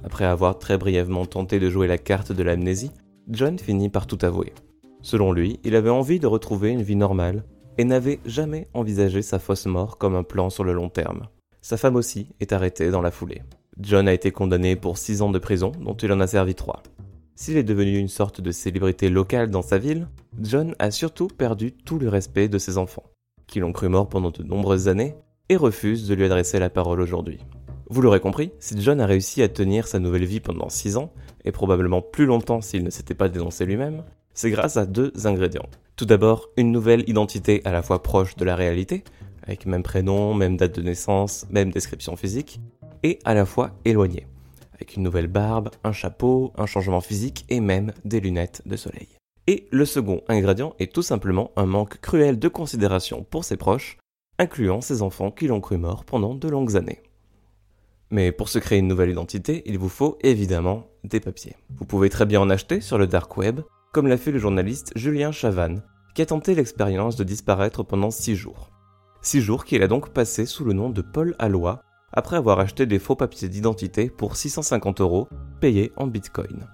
Après 0.04 0.26
avoir 0.26 0.60
très 0.60 0.78
brièvement 0.78 1.26
tenté 1.26 1.60
de 1.60 1.70
jouer 1.70 1.88
la 1.88 1.98
carte 1.98 2.32
de 2.32 2.44
l'amnésie, 2.44 2.92
John 3.30 3.58
finit 3.58 3.90
par 3.90 4.06
tout 4.06 4.20
avouer. 4.22 4.54
Selon 5.02 5.32
lui, 5.32 5.60
il 5.64 5.76
avait 5.76 5.90
envie 5.90 6.20
de 6.20 6.28
retrouver 6.28 6.70
une 6.70 6.84
vie 6.84 6.96
normale 6.96 7.44
et 7.80 7.84
n'avait 7.84 8.20
jamais 8.26 8.68
envisagé 8.76 9.24
sa 9.24 9.40
fausse 9.40 9.66
mort 9.66 9.98
comme 9.98 10.16
un 10.16 10.24
plan 10.24 10.52
sur 10.52 10.64
le 10.64 10.74
long 10.74 10.90
terme. 10.90 11.28
Sa 11.62 11.78
femme 11.78 11.96
aussi 11.96 12.30
est 12.40 12.54
arrêtée 12.54 12.90
dans 12.90 13.02
la 13.02 13.12
foulée. 13.12 13.42
John 13.80 14.08
a 14.08 14.14
été 14.14 14.32
condamné 14.32 14.76
pour 14.76 14.98
6 14.98 15.22
ans 15.22 15.30
de 15.30 15.40
prison, 15.40 15.72
dont 15.82 15.96
il 15.96 16.12
en 16.12 16.20
a 16.20 16.28
servi 16.28 16.56
3. 16.56 16.84
S'il 17.36 17.58
est 17.58 17.64
devenu 17.64 17.98
une 17.98 18.08
sorte 18.08 18.42
de 18.42 18.52
célébrité 18.52 19.10
locale 19.10 19.50
dans 19.50 19.62
sa 19.62 19.78
ville, 19.78 20.08
John 20.42 20.76
a 20.80 20.92
surtout 20.92 21.28
perdu 21.28 21.72
tout 21.72 22.00
le 22.00 22.10
respect 22.10 22.50
de 22.50 22.58
ses 22.58 22.78
enfants, 22.78 23.06
qui 23.48 23.60
l'ont 23.60 23.72
cru 23.72 23.90
mort 23.90 24.10
pendant 24.10 24.32
de 24.32 24.44
nombreuses 24.44 24.88
années 24.88 25.16
et 25.50 25.56
refusent 25.56 26.08
de 26.08 26.16
lui 26.16 26.26
adresser 26.26 26.60
la 26.60 26.70
parole 26.70 27.02
aujourd'hui. 27.02 27.40
Vous 27.90 28.02
l'aurez 28.02 28.20
compris, 28.20 28.52
si 28.60 28.80
John 28.82 29.02
a 29.02 29.06
réussi 29.06 29.42
à 29.42 29.50
tenir 29.50 29.88
sa 29.88 30.00
nouvelle 30.00 30.26
vie 30.26 30.40
pendant 30.40 30.70
6 30.70 30.98
ans, 30.98 31.12
et 31.44 31.52
probablement 31.52 32.02
plus 32.02 32.26
longtemps 32.26 32.62
s'il 32.62 32.84
ne 32.84 32.90
s'était 32.90 33.16
pas 33.16 33.30
dénoncé 33.30 33.66
lui-même, 33.66 34.04
c'est 34.34 34.52
grâce 34.52 34.78
à 34.78 34.86
deux 34.86 35.12
ingrédients. 35.26 35.66
Tout 35.96 36.06
d'abord, 36.06 36.50
une 36.56 36.72
nouvelle 36.72 37.04
identité 37.10 37.62
à 37.66 37.72
la 37.72 37.82
fois 37.82 38.04
proche 38.04 38.36
de 38.36 38.46
la 38.46 38.56
réalité, 38.56 39.04
avec 39.50 39.66
même 39.66 39.82
prénom, 39.82 40.36
même 40.36 40.58
date 40.58 40.76
de 40.76 40.84
naissance, 40.84 41.48
même 41.50 41.72
description 41.72 42.16
physique, 42.16 42.62
et 43.02 43.18
à 43.26 43.34
la 43.34 43.48
fois 43.48 43.72
éloignée, 43.84 44.28
avec 44.76 44.96
une 44.96 45.02
nouvelle 45.02 45.28
barbe, 45.28 45.72
un 45.84 45.92
chapeau, 45.92 46.54
un 46.56 46.68
changement 46.68 47.02
physique 47.02 47.46
et 47.50 47.60
même 47.60 47.92
des 48.06 48.20
lunettes 48.20 48.62
de 48.68 48.76
soleil. 48.76 49.08
Et 49.48 49.68
le 49.72 49.86
second 49.86 50.22
ingrédient 50.28 50.76
est 50.78 50.94
tout 50.94 51.02
simplement 51.02 51.50
un 51.56 51.66
manque 51.66 52.00
cruel 52.00 52.38
de 52.38 52.48
considération 52.48 53.26
pour 53.28 53.44
ses 53.44 53.58
proches, 53.58 53.98
incluant 54.38 54.82
ses 54.82 55.02
enfants 55.02 55.32
qui 55.32 55.48
l'ont 55.48 55.62
cru 55.62 55.78
mort 55.78 56.06
pendant 56.06 56.36
de 56.36 56.48
longues 56.48 56.78
années. 56.78 57.02
Mais 58.12 58.32
pour 58.32 58.50
se 58.50 58.60
créer 58.60 58.78
une 58.78 58.88
nouvelle 58.88 59.10
identité, 59.10 59.64
il 59.66 59.80
vous 59.80 59.90
faut 59.90 60.20
évidemment 60.22 60.86
des 61.04 61.20
papiers. 61.20 61.56
Vous 61.76 61.86
pouvez 61.86 62.12
très 62.12 62.28
bien 62.28 62.40
en 62.40 62.52
acheter 62.52 62.82
sur 62.82 63.00
le 63.00 63.08
dark 63.08 63.36
web, 63.36 63.62
comme 63.94 64.06
l'a 64.06 64.18
fait 64.18 64.32
le 64.32 64.38
journaliste 64.38 64.92
Julien 64.96 65.32
Chavannes, 65.32 65.82
qui 66.14 66.22
a 66.22 66.28
tenté 66.28 66.54
l'expérience 66.54 67.16
de 67.16 67.24
disparaître 67.24 67.82
pendant 67.82 68.12
6 68.12 68.36
jours. 68.36 68.70
6 69.22 69.42
jours 69.42 69.66
qu'il 69.66 69.84
a 69.84 69.88
donc 69.88 70.10
passé 70.10 70.46
sous 70.46 70.64
le 70.64 70.74
nom 70.74 70.90
de 70.90 71.02
Paul 71.02 71.36
Alloy, 71.40 71.80
après 72.14 72.38
avoir 72.38 72.60
acheté 72.60 72.86
des 72.86 73.00
faux 73.00 73.16
papiers 73.16 73.50
d'identité 73.50 74.10
pour 74.10 74.36
650 74.36 75.02
euros, 75.02 75.28
payés 75.60 75.92
en 75.98 76.08
bitcoin. 76.08 76.68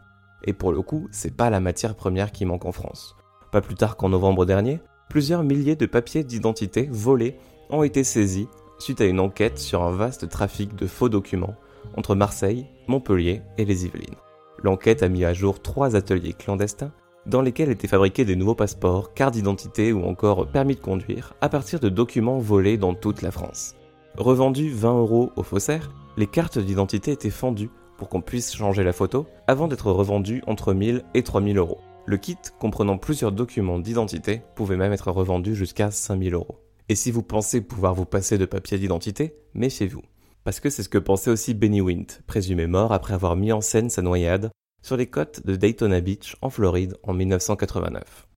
Et 0.43 0.53
pour 0.53 0.71
le 0.71 0.81
coup, 0.81 1.07
c'est 1.11 1.35
pas 1.35 1.49
la 1.49 1.59
matière 1.59 1.95
première 1.95 2.31
qui 2.31 2.45
manque 2.45 2.65
en 2.65 2.71
France. 2.71 3.15
Pas 3.51 3.61
plus 3.61 3.75
tard 3.75 3.97
qu'en 3.97 4.09
novembre 4.09 4.45
dernier, 4.45 4.79
plusieurs 5.09 5.43
milliers 5.43 5.75
de 5.75 5.85
papiers 5.85 6.23
d'identité 6.23 6.87
volés 6.91 7.37
ont 7.69 7.83
été 7.83 8.03
saisis 8.03 8.47
suite 8.77 9.01
à 9.01 9.05
une 9.05 9.19
enquête 9.19 9.57
sur 9.57 9.81
un 9.83 9.91
vaste 9.91 10.29
trafic 10.29 10.75
de 10.75 10.87
faux 10.87 11.09
documents 11.09 11.55
entre 11.95 12.15
Marseille, 12.15 12.67
Montpellier 12.87 13.41
et 13.57 13.65
les 13.65 13.85
Yvelines. 13.85 14.15
L'enquête 14.63 15.03
a 15.03 15.09
mis 15.09 15.25
à 15.25 15.33
jour 15.33 15.61
trois 15.61 15.95
ateliers 15.95 16.33
clandestins 16.33 16.91
dans 17.25 17.41
lesquels 17.41 17.69
étaient 17.69 17.87
fabriqués 17.87 18.25
des 18.25 18.35
nouveaux 18.35 18.55
passeports, 18.55 19.13
cartes 19.13 19.33
d'identité 19.33 19.91
ou 19.91 20.03
encore 20.03 20.47
permis 20.47 20.75
de 20.75 20.79
conduire 20.79 21.33
à 21.41 21.49
partir 21.49 21.79
de 21.79 21.89
documents 21.89 22.39
volés 22.39 22.77
dans 22.77 22.93
toute 22.93 23.21
la 23.21 23.31
France. 23.31 23.75
Revendues 24.17 24.69
20 24.69 24.99
euros 24.99 25.31
aux 25.35 25.43
faussaires, 25.43 25.91
les 26.17 26.27
cartes 26.27 26.59
d'identité 26.59 27.11
étaient 27.11 27.29
fendues 27.29 27.69
pour 27.97 28.09
qu'on 28.09 28.21
puisse 28.21 28.55
changer 28.55 28.83
la 28.83 28.93
photo 28.93 29.25
avant 29.47 29.67
d'être 29.67 29.91
revendues 29.91 30.43
entre 30.47 30.73
1000 30.73 31.03
et 31.13 31.23
3000 31.23 31.57
euros. 31.57 31.79
Le 32.05 32.17
kit, 32.17 32.37
comprenant 32.59 32.97
plusieurs 32.97 33.31
documents 33.31 33.79
d'identité, 33.79 34.41
pouvait 34.55 34.77
même 34.77 34.93
être 34.93 35.11
revendu 35.11 35.55
jusqu'à 35.55 35.91
5000 35.91 36.33
euros. 36.33 36.59
Et 36.87 36.95
si 36.95 37.09
vous 37.09 37.23
pensez 37.23 37.61
pouvoir 37.61 37.95
vous 37.95 38.05
passer 38.05 38.37
de 38.37 38.45
papier 38.45 38.77
d'identité, 38.77 39.35
méfiez-vous. 39.55 40.03
Parce 40.43 40.59
que 40.59 40.69
c'est 40.69 40.83
ce 40.83 40.89
que 40.89 40.99
pensait 40.99 41.31
aussi 41.31 41.55
Benny 41.55 41.81
Wint, 41.81 42.21
présumé 42.27 42.67
mort 42.67 42.93
après 42.93 43.15
avoir 43.15 43.35
mis 43.35 43.51
en 43.51 43.61
scène 43.61 43.89
sa 43.89 44.03
noyade 44.03 44.51
sur 44.85 44.97
les 44.97 45.07
côtes 45.07 45.43
de 45.47 45.55
Daytona 45.55 45.99
Beach 45.99 46.35
en 46.43 46.51
Floride 46.51 46.95
en 47.01 47.13
1989. 47.13 48.27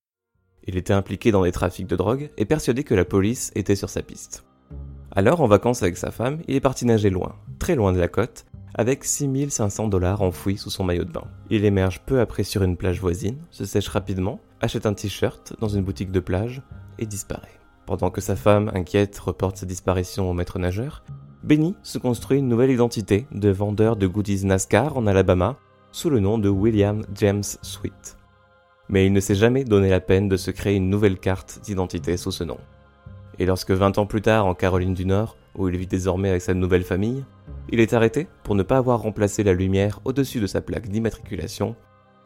Il 0.67 0.79
était 0.79 0.95
impliqué 0.95 1.31
dans 1.31 1.45
des 1.45 1.53
trafics 1.53 1.87
de 1.87 1.95
drogue 1.95 2.31
et 2.39 2.47
persuadé 2.47 2.85
que 2.85 2.95
la 2.95 3.05
police 3.05 3.53
était 3.55 3.77
sur 3.77 3.91
sa 3.91 4.01
piste. 4.01 4.47
Alors, 5.11 5.43
en 5.43 5.47
vacances 5.47 5.83
avec 5.83 5.99
sa 5.99 6.11
femme, 6.11 6.41
il 6.49 6.55
est 6.55 6.61
parti 6.61 6.87
nager 6.87 7.11
loin, 7.11 7.37
très 7.59 7.75
loin 7.75 7.93
de 7.93 8.01
la 8.01 8.09
côte, 8.09 8.47
avec 8.75 9.05
6500 9.05 9.89
dollars 9.89 10.23
enfouis 10.23 10.57
sous 10.57 10.71
son 10.71 10.85
maillot 10.85 11.05
de 11.05 11.13
bain. 11.13 11.27
Il 11.51 11.67
émerge 11.67 12.01
peu 12.07 12.19
après 12.19 12.45
sur 12.45 12.63
une 12.63 12.79
plage 12.79 12.99
voisine, 12.99 13.37
se 13.51 13.67
sèche 13.67 13.89
rapidement, 13.89 14.41
achète 14.63 14.87
un 14.87 14.95
t-shirt 14.95 15.53
dans 15.61 15.69
une 15.69 15.85
boutique 15.85 16.13
de 16.13 16.21
plage 16.21 16.63
et 16.99 17.05
disparaît. 17.05 17.61
Pendant 17.85 18.11
que 18.11 18.23
sa 18.23 18.37
femme, 18.37 18.71
inquiète, 18.75 19.19
reporte 19.19 19.59
sa 19.59 19.67
disparition 19.67 20.31
au 20.31 20.33
maître 20.33 20.59
nageur, 20.59 21.05
Benny 21.45 21.75
se 21.83 21.99
construit 21.99 22.39
une 22.39 22.49
nouvelle 22.49 22.71
identité 22.71 23.27
de 23.33 23.51
vendeur 23.51 23.97
de 23.97 24.07
goodies 24.07 24.47
NASCAR 24.47 24.97
en 24.97 25.07
Alabama 25.07 25.59
sous 25.93 26.11
le 26.11 26.21
nom 26.21 26.39
de 26.39 26.49
William 26.49 27.05
James 27.15 27.45
Sweet. 27.63 28.17
Mais 28.89 29.07
il 29.07 29.13
ne 29.13 29.21
s'est 29.21 29.35
jamais 29.35 29.65
donné 29.65 29.91
la 29.91 30.01
peine 30.01 30.29
de 30.29 30.37
se 30.37 30.51
créer 30.51 30.77
une 30.77 30.91
nouvelle 30.91 31.19
carte 31.19 31.61
d'identité 31.63 32.17
sous 32.17 32.31
ce 32.31 32.45
nom. 32.45 32.59
Et 33.39 33.47
lorsque 33.47 33.71
20 33.71 33.99
ans 33.99 34.07
plus 34.07 34.23
tard, 34.23 34.47
en 34.47 34.55
Caroline 34.55 34.95
du 34.95 35.07
Nord, 35.07 35.37
où 35.55 35.69
il 35.69 35.77
vit 35.77 35.87
désormais 35.87 36.31
avec 36.31 36.43
sa 36.43 36.55
nouvelle 36.55 36.85
famille, 36.85 37.25
il 37.71 37.81
est 37.81 37.93
arrêté 37.93 38.27
pour 38.43 38.55
ne 38.55 38.63
pas 38.63 38.79
avoir 38.79 39.01
remplacé 39.01 39.43
la 39.43 39.53
lumière 39.53 40.01
au-dessus 40.05 40.41
de 40.41 40.47
sa 40.47 40.61
plaque 40.61 40.89
d'immatriculation, 40.89 41.77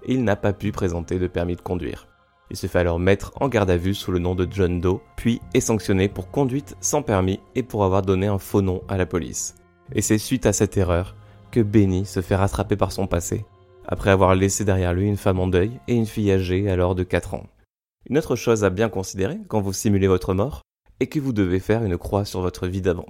il 0.06 0.24
n'a 0.24 0.36
pas 0.36 0.52
pu 0.52 0.72
présenter 0.72 1.18
de 1.18 1.26
permis 1.26 1.56
de 1.56 1.60
conduire. 1.60 2.08
Il 2.50 2.56
se 2.56 2.66
fait 2.66 2.80
alors 2.80 2.98
mettre 2.98 3.32
en 3.40 3.48
garde 3.48 3.70
à 3.70 3.76
vue 3.76 3.94
sous 3.94 4.12
le 4.12 4.18
nom 4.18 4.34
de 4.34 4.46
John 4.50 4.80
Doe, 4.80 5.00
puis 5.16 5.40
est 5.54 5.60
sanctionné 5.60 6.08
pour 6.08 6.30
conduite 6.30 6.76
sans 6.80 7.02
permis 7.02 7.40
et 7.54 7.62
pour 7.62 7.84
avoir 7.84 8.02
donné 8.02 8.26
un 8.26 8.38
faux 8.38 8.62
nom 8.62 8.82
à 8.88 8.96
la 8.96 9.06
police. 9.06 9.54
Et 9.94 10.02
c'est 10.02 10.18
suite 10.18 10.46
à 10.46 10.52
cette 10.52 10.76
erreur 10.76 11.16
que 11.50 11.60
Benny 11.60 12.04
se 12.04 12.20
fait 12.20 12.36
rattraper 12.36 12.76
par 12.76 12.92
son 12.92 13.06
passé, 13.06 13.44
après 13.86 14.10
avoir 14.10 14.34
laissé 14.34 14.64
derrière 14.64 14.94
lui 14.94 15.06
une 15.06 15.16
femme 15.16 15.40
en 15.40 15.46
deuil 15.46 15.80
et 15.88 15.94
une 15.94 16.06
fille 16.06 16.32
âgée 16.32 16.70
alors 16.70 16.94
de 16.94 17.02
4 17.02 17.34
ans. 17.34 17.46
Une 18.08 18.18
autre 18.18 18.36
chose 18.36 18.64
à 18.64 18.70
bien 18.70 18.88
considérer 18.88 19.38
quand 19.48 19.60
vous 19.60 19.72
simulez 19.72 20.08
votre 20.08 20.34
mort 20.34 20.62
est 21.00 21.06
que 21.06 21.20
vous 21.20 21.32
devez 21.32 21.60
faire 21.60 21.84
une 21.84 21.98
croix 21.98 22.24
sur 22.24 22.40
votre 22.40 22.66
vie 22.66 22.82
d'avant. 22.82 23.06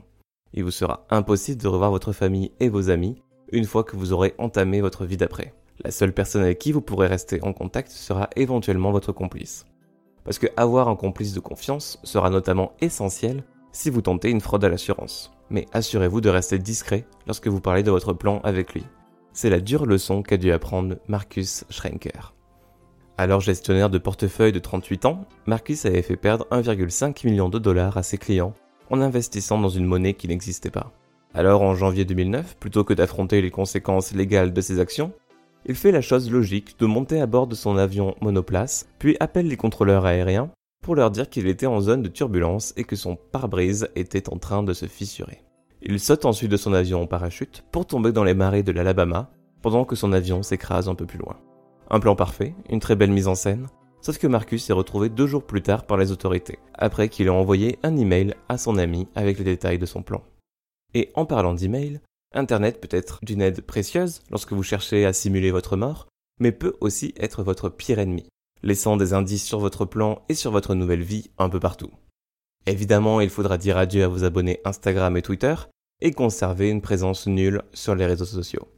Il 0.54 0.64
vous 0.64 0.70
sera 0.70 1.06
impossible 1.10 1.62
de 1.62 1.68
revoir 1.68 1.90
votre 1.90 2.12
famille 2.12 2.52
et 2.60 2.68
vos 2.68 2.90
amis 2.90 3.22
une 3.52 3.64
fois 3.64 3.84
que 3.84 3.96
vous 3.96 4.12
aurez 4.12 4.34
entamé 4.38 4.80
votre 4.80 5.04
vie 5.04 5.16
d'après. 5.16 5.54
La 5.84 5.90
seule 5.90 6.12
personne 6.12 6.42
avec 6.42 6.58
qui 6.58 6.72
vous 6.72 6.80
pourrez 6.80 7.06
rester 7.06 7.42
en 7.42 7.52
contact 7.52 7.90
sera 7.90 8.28
éventuellement 8.36 8.92
votre 8.92 9.12
complice. 9.12 9.66
Parce 10.24 10.38
que 10.38 10.46
avoir 10.56 10.88
un 10.88 10.96
complice 10.96 11.34
de 11.34 11.40
confiance 11.40 11.98
sera 12.04 12.30
notamment 12.30 12.72
essentiel 12.80 13.42
si 13.72 13.90
vous 13.90 14.02
tentez 14.02 14.30
une 14.30 14.40
fraude 14.40 14.64
à 14.64 14.68
l'assurance. 14.68 15.32
Mais 15.50 15.66
assurez-vous 15.72 16.20
de 16.20 16.28
rester 16.28 16.58
discret 16.58 17.04
lorsque 17.26 17.48
vous 17.48 17.60
parlez 17.60 17.82
de 17.82 17.90
votre 17.90 18.12
plan 18.12 18.40
avec 18.44 18.74
lui. 18.74 18.84
C'est 19.32 19.50
la 19.50 19.60
dure 19.60 19.86
leçon 19.86 20.22
qu'a 20.22 20.36
dû 20.36 20.52
apprendre 20.52 20.96
Marcus 21.08 21.64
Schrenker. 21.70 22.34
Alors 23.16 23.40
gestionnaire 23.40 23.90
de 23.90 23.98
portefeuille 23.98 24.52
de 24.52 24.58
38 24.58 25.06
ans, 25.06 25.26
Marcus 25.46 25.86
avait 25.86 26.02
fait 26.02 26.16
perdre 26.16 26.46
1,5 26.50 27.26
million 27.26 27.48
de 27.48 27.58
dollars 27.58 27.96
à 27.96 28.02
ses 28.02 28.18
clients 28.18 28.54
en 28.90 29.00
investissant 29.00 29.58
dans 29.58 29.68
une 29.68 29.86
monnaie 29.86 30.14
qui 30.14 30.28
n'existait 30.28 30.70
pas. 30.70 30.92
Alors 31.34 31.62
en 31.62 31.74
janvier 31.74 32.04
2009, 32.04 32.56
plutôt 32.58 32.84
que 32.84 32.92
d'affronter 32.92 33.40
les 33.40 33.50
conséquences 33.50 34.12
légales 34.12 34.52
de 34.52 34.60
ses 34.60 34.80
actions, 34.80 35.12
il 35.64 35.76
fait 35.76 35.92
la 35.92 36.02
chose 36.02 36.30
logique 36.30 36.78
de 36.78 36.86
monter 36.86 37.20
à 37.20 37.26
bord 37.26 37.46
de 37.46 37.54
son 37.54 37.76
avion 37.76 38.14
monoplace, 38.20 38.86
puis 38.98 39.16
appelle 39.20 39.46
les 39.46 39.56
contrôleurs 39.56 40.04
aériens 40.04 40.50
pour 40.82 40.94
leur 40.96 41.10
dire 41.10 41.30
qu'il 41.30 41.46
était 41.46 41.66
en 41.66 41.80
zone 41.80 42.02
de 42.02 42.08
turbulence 42.08 42.74
et 42.76 42.84
que 42.84 42.96
son 42.96 43.16
pare-brise 43.16 43.88
était 43.94 44.28
en 44.28 44.38
train 44.38 44.62
de 44.62 44.72
se 44.72 44.86
fissurer. 44.86 45.42
Il 45.84 45.98
saute 45.98 46.24
ensuite 46.26 46.50
de 46.50 46.56
son 46.56 46.72
avion 46.72 47.02
en 47.02 47.06
parachute 47.06 47.64
pour 47.72 47.86
tomber 47.86 48.12
dans 48.12 48.22
les 48.22 48.34
marais 48.34 48.62
de 48.62 48.70
l'Alabama, 48.70 49.32
pendant 49.62 49.84
que 49.84 49.96
son 49.96 50.12
avion 50.12 50.44
s'écrase 50.44 50.88
un 50.88 50.94
peu 50.94 51.06
plus 51.06 51.18
loin. 51.18 51.40
Un 51.90 51.98
plan 51.98 52.14
parfait, 52.14 52.54
une 52.70 52.78
très 52.78 52.94
belle 52.94 53.10
mise 53.10 53.26
en 53.26 53.34
scène, 53.34 53.66
sauf 54.00 54.18
que 54.18 54.28
Marcus 54.28 54.70
est 54.70 54.74
retrouvé 54.74 55.08
deux 55.08 55.26
jours 55.26 55.44
plus 55.44 55.60
tard 55.60 55.84
par 55.84 55.96
les 55.96 56.12
autorités, 56.12 56.60
après 56.74 57.08
qu'il 57.08 57.26
ait 57.26 57.30
envoyé 57.30 57.80
un 57.82 57.96
email 57.96 58.34
à 58.48 58.58
son 58.58 58.78
ami 58.78 59.08
avec 59.16 59.38
les 59.38 59.44
détails 59.44 59.78
de 59.78 59.86
son 59.86 60.02
plan. 60.02 60.22
Et 60.94 61.10
en 61.14 61.26
parlant 61.26 61.54
d'email, 61.54 62.00
Internet 62.32 62.80
peut 62.80 62.96
être 62.96 63.18
d'une 63.22 63.42
aide 63.42 63.62
précieuse 63.62 64.22
lorsque 64.30 64.52
vous 64.52 64.62
cherchez 64.62 65.04
à 65.04 65.12
simuler 65.12 65.50
votre 65.50 65.76
mort, 65.76 66.06
mais 66.38 66.52
peut 66.52 66.76
aussi 66.80 67.12
être 67.18 67.42
votre 67.42 67.68
pire 67.68 67.98
ennemi, 67.98 68.28
laissant 68.62 68.96
des 68.96 69.14
indices 69.14 69.44
sur 69.44 69.58
votre 69.58 69.84
plan 69.84 70.22
et 70.28 70.34
sur 70.34 70.52
votre 70.52 70.76
nouvelle 70.76 71.02
vie 71.02 71.30
un 71.38 71.48
peu 71.48 71.58
partout. 71.58 71.90
Évidemment, 72.66 73.20
il 73.20 73.30
faudra 73.30 73.58
dire 73.58 73.76
adieu 73.76 74.04
à 74.04 74.08
vos 74.08 74.22
abonnés 74.22 74.60
Instagram 74.64 75.16
et 75.16 75.22
Twitter 75.22 75.54
et 76.02 76.10
conserver 76.10 76.68
une 76.68 76.82
présence 76.82 77.26
nulle 77.26 77.62
sur 77.72 77.94
les 77.94 78.04
réseaux 78.04 78.26
sociaux. 78.26 78.68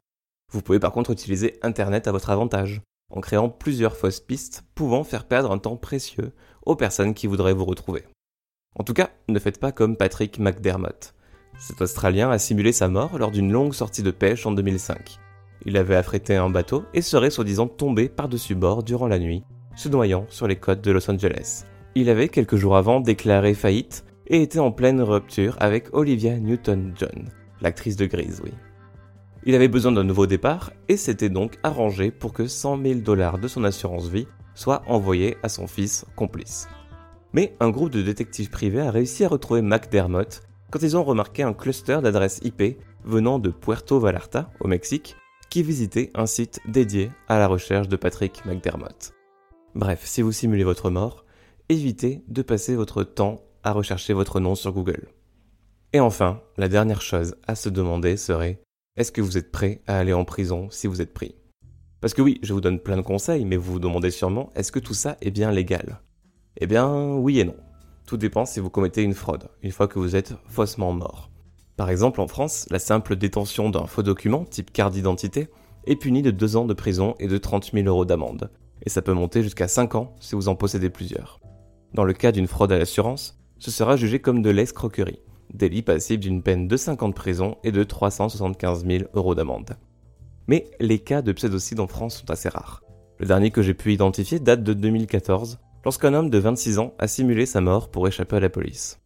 Vous 0.53 0.63
pouvez 0.63 0.79
par 0.79 0.93
contre 0.93 1.11
utiliser 1.11 1.59
Internet 1.63 2.07
à 2.07 2.13
votre 2.13 2.31
avantage, 2.31 2.83
en 3.11 3.21
créant 3.21 3.49
plusieurs 3.49 3.97
fausses 3.97 4.21
pistes 4.21 4.63
pouvant 4.75 5.05
faire 5.05 5.27
perdre 5.27 5.51
un 5.51 5.59
temps 5.59 5.77
précieux 5.77 6.33
aux 6.65 6.77
personnes 6.77 7.15
qui 7.15 7.27
voudraient 7.27 7.55
vous 7.55 7.65
retrouver. 7.65 8.05
En 8.79 8.85
tout 8.85 8.93
cas, 8.93 9.11
ne 9.29 9.39
faites 9.39 9.59
pas 9.59 9.73
comme 9.73 9.97
Patrick 9.97 10.39
McDermott. 10.39 11.15
Cet 11.59 11.81
Australien 11.81 12.31
a 12.31 12.39
simulé 12.39 12.73
sa 12.73 12.89
mort 12.89 13.19
lors 13.19 13.31
d'une 13.31 13.53
longue 13.53 13.75
sortie 13.75 14.03
de 14.03 14.11
pêche 14.11 14.45
en 14.47 14.53
2005. 14.53 15.19
Il 15.65 15.77
avait 15.77 15.97
affrété 15.97 16.37
un 16.37 16.51
bateau 16.51 16.85
et 16.93 17.01
serait 17.01 17.31
soi-disant 17.31 17.69
tombé 17.69 18.09
par-dessus 18.09 18.55
bord 18.55 18.83
durant 18.83 19.07
la 19.07 19.19
nuit, 19.19 19.45
se 19.77 19.89
noyant 19.89 20.27
sur 20.29 20.47
les 20.47 20.57
côtes 20.57 20.83
de 20.83 20.91
Los 20.91 21.11
Angeles. 21.11 21.65
Il 21.95 22.11
avait 22.11 22.29
quelques 22.29 22.57
jours 22.57 22.77
avant 22.77 23.01
déclaré 23.01 23.55
faillite 23.55 24.05
et 24.27 24.43
était 24.43 24.59
en 24.59 24.73
pleine 24.73 25.01
rupture 25.01 25.57
avec 25.61 25.89
Olivia 25.93 26.39
Newton-John, 26.39 27.31
l'actrice 27.61 27.97
de 27.97 28.07
Grise, 28.07 28.41
oui. 28.45 28.53
Il 29.47 29.55
avait 29.55 29.69
besoin 29.69 29.93
d'un 29.93 30.05
nouveau 30.05 30.27
départ 30.27 30.73
et 30.89 30.97
s'était 30.97 31.29
donc 31.29 31.59
arrangé 31.63 32.11
pour 32.11 32.33
que 32.33 32.47
100 32.47 32.83
000 32.83 33.01
dollars 33.01 33.39
de 33.39 33.49
son 33.49 33.65
assurance 33.65 34.09
vie 34.09 34.27
soient 34.55 34.83
envoyés 34.87 35.37
à 35.43 35.49
son 35.49 35.67
fils 35.67 36.07
complice. 36.17 36.67
Mais 37.35 37.55
un 37.61 37.71
groupe 37.71 37.91
de 37.91 38.01
détectives 38.01 38.49
privés 38.49 38.81
a 38.81 38.91
réussi 38.91 39.25
à 39.25 39.29
retrouver 39.29 39.61
McDermott 39.61 40.41
quand 40.71 40.83
ils 40.83 40.97
ont 40.97 41.05
remarqué 41.05 41.43
un 41.43 41.53
cluster 41.53 41.99
d'adresses 42.03 42.41
IP 42.43 42.79
venant 43.05 43.39
de 43.39 43.51
Puerto 43.51 44.01
Vallarta, 44.01 44.51
au 44.61 44.69
Mexique, 44.69 45.15
qui 45.51 45.63
visitait 45.63 46.11
un 46.15 46.27
site 46.27 46.61
dédié 46.67 47.11
à 47.29 47.39
la 47.39 47.47
recherche 47.47 47.89
de 47.89 47.97
Patrick 47.97 48.45
McDermott. 48.47 49.13
Bref, 49.75 50.01
si 50.05 50.23
vous 50.23 50.33
simulez 50.33 50.65
votre 50.65 50.91
mort, 50.91 51.25
évitez 51.69 52.23
de 52.29 52.43
passer 52.43 52.77
votre 52.77 53.03
temps 53.05 53.43
à 53.65 53.73
rechercher 53.73 54.13
votre 54.13 54.39
nom 54.39 54.55
sur 54.55 54.73
Google. 54.73 55.09
Et 55.93 56.01
enfin, 56.01 56.41
la 56.57 56.69
dernière 56.69 57.03
chose 57.03 57.35
à 57.47 57.55
se 57.55 57.69
demander 57.69 58.17
serait 58.17 58.61
est-ce 58.97 59.11
que 59.11 59.21
vous 59.21 59.39
êtes 59.39 59.51
prêt 59.51 59.83
à 59.87 59.99
aller 59.99 60.13
en 60.13 60.25
prison 60.25 60.69
si 60.71 60.87
vous 60.87 61.01
êtes 61.01 61.15
pris? 61.15 61.35
Parce 62.01 62.15
que 62.15 62.23
oui, 62.23 62.39
je 62.43 62.53
vous 62.53 62.61
donne 62.61 62.79
plein 62.79 62.97
de 62.97 63.03
conseils, 63.03 63.45
mais 63.45 63.57
vous 63.57 63.73
vous 63.73 63.79
demandez 63.81 64.11
sûrement, 64.11 64.53
est-ce 64.55 64.71
que 64.71 64.79
tout 64.79 64.95
ça 64.95 65.17
est 65.21 65.31
bien 65.31 65.51
légal? 65.51 66.01
Eh 66.59 66.67
bien, 66.67 67.15
oui 67.15 67.41
et 67.41 67.45
non. 67.45 67.57
Tout 68.07 68.19
dépend 68.19 68.45
si 68.45 68.61
vous 68.61 68.71
commettez 68.71 69.03
une 69.03 69.15
fraude, 69.15 69.49
une 69.63 69.73
fois 69.73 69.89
que 69.89 69.99
vous 69.99 70.15
êtes 70.15 70.35
faussement 70.47 70.93
mort. 70.93 71.31
Par 71.77 71.91
exemple, 71.91 72.21
en 72.21 72.29
France, 72.29 72.67
la 72.71 72.79
simple 72.79 73.17
détention 73.17 73.71
d'un 73.71 73.87
faux 73.87 74.03
document, 74.03 74.45
type 74.45 74.73
carte 74.73 74.93
d'identité, 74.93 75.49
est 75.87 75.97
punie 75.97 76.23
de 76.23 76.31
2 76.31 76.57
ans 76.57 76.67
de 76.67 76.75
prison 76.75 77.15
et 77.19 77.27
de 77.27 77.39
30 77.39 77.73
000 77.73 77.87
euros 77.89 78.05
d'amende. 78.05 78.51
Et 78.83 78.91
ça 78.91 79.03
peut 79.03 79.13
monter 79.13 79.43
jusqu'à 79.43 79.67
5 79.67 79.95
ans 79.95 80.15
si 80.21 80.35
vous 80.35 80.49
en 80.49 80.55
possédez 80.55 80.91
plusieurs. 80.91 81.41
Dans 81.95 82.05
le 82.05 82.13
cas 82.13 82.33
d'une 82.33 82.47
fraude 82.47 82.73
à 82.73 82.79
l'assurance, 82.79 83.39
ce 83.65 83.71
sera 83.71 83.97
jugé 83.97 84.19
comme 84.19 84.43
de 84.43 84.51
l'escroquerie 84.51 85.21
délit 85.55 85.81
passible 85.81 86.23
d'une 86.23 86.43
peine 86.43 86.69
de 86.69 86.77
5 86.77 87.03
ans 87.03 87.09
de 87.09 87.15
prison 87.15 87.57
et 87.65 87.73
de 87.73 87.83
375 87.83 88.85
000 88.85 89.05
euros 89.15 89.35
d'amende. 89.35 89.79
Mais 90.49 90.67
les 90.81 90.99
cas 90.99 91.23
de 91.23 91.33
pseudocide 91.33 91.81
en 91.81 91.87
France 91.87 92.19
sont 92.19 92.31
assez 92.31 92.51
rares. 92.51 92.83
Le 93.19 93.25
dernier 93.25 93.51
que 93.51 93.63
j'ai 93.63 93.73
pu 93.73 93.95
identifier 93.95 94.39
date 94.39 94.63
de 94.63 94.75
2014, 94.75 95.61
lorsqu'un 95.83 96.13
homme 96.13 96.29
de 96.29 96.37
26 96.37 96.79
ans 96.79 96.93
a 96.99 97.09
simulé 97.09 97.47
sa 97.47 97.63
mort 97.63 97.91
pour 97.91 98.07
échapper 98.07 98.37
à 98.37 98.41
la 98.41 98.51
police. 98.51 99.01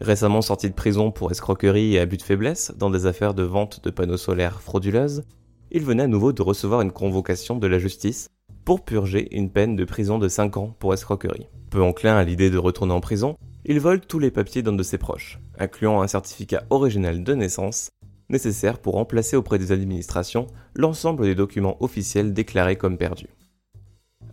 Récemment 0.00 0.40
sorti 0.40 0.70
de 0.70 0.74
prison 0.74 1.10
pour 1.10 1.30
escroquerie 1.30 1.96
et 1.96 2.00
abus 2.00 2.16
de 2.16 2.22
faiblesse 2.22 2.72
dans 2.78 2.88
des 2.88 3.04
affaires 3.04 3.34
de 3.34 3.42
vente 3.42 3.84
de 3.84 3.90
panneaux 3.90 4.16
solaires 4.16 4.62
frauduleuses, 4.62 5.24
il 5.72 5.84
venait 5.84 6.04
à 6.04 6.08
nouveau 6.08 6.32
de 6.32 6.40
recevoir 6.40 6.80
une 6.80 6.92
convocation 6.92 7.56
de 7.56 7.66
la 7.66 7.78
justice 7.78 8.30
pour 8.64 8.82
purger 8.82 9.28
une 9.36 9.50
peine 9.50 9.76
de 9.76 9.84
prison 9.84 10.18
de 10.18 10.28
5 10.28 10.56
ans 10.56 10.74
pour 10.78 10.94
escroquerie. 10.94 11.48
Peu 11.68 11.82
enclin 11.82 12.16
à 12.16 12.24
l'idée 12.24 12.48
de 12.48 12.58
retourner 12.58 12.94
en 12.94 13.00
prison, 13.00 13.36
il 13.70 13.78
vole 13.78 14.00
tous 14.00 14.18
les 14.18 14.32
papiers 14.32 14.62
d'un 14.64 14.72
de 14.72 14.82
ses 14.82 14.98
proches, 14.98 15.38
incluant 15.56 16.02
un 16.02 16.08
certificat 16.08 16.64
original 16.70 17.22
de 17.22 17.34
naissance, 17.34 17.90
nécessaire 18.28 18.80
pour 18.80 18.94
remplacer 18.94 19.36
auprès 19.36 19.60
des 19.60 19.70
administrations 19.70 20.48
l'ensemble 20.74 21.22
des 21.22 21.36
documents 21.36 21.80
officiels 21.80 22.32
déclarés 22.32 22.74
comme 22.74 22.98
perdus. 22.98 23.30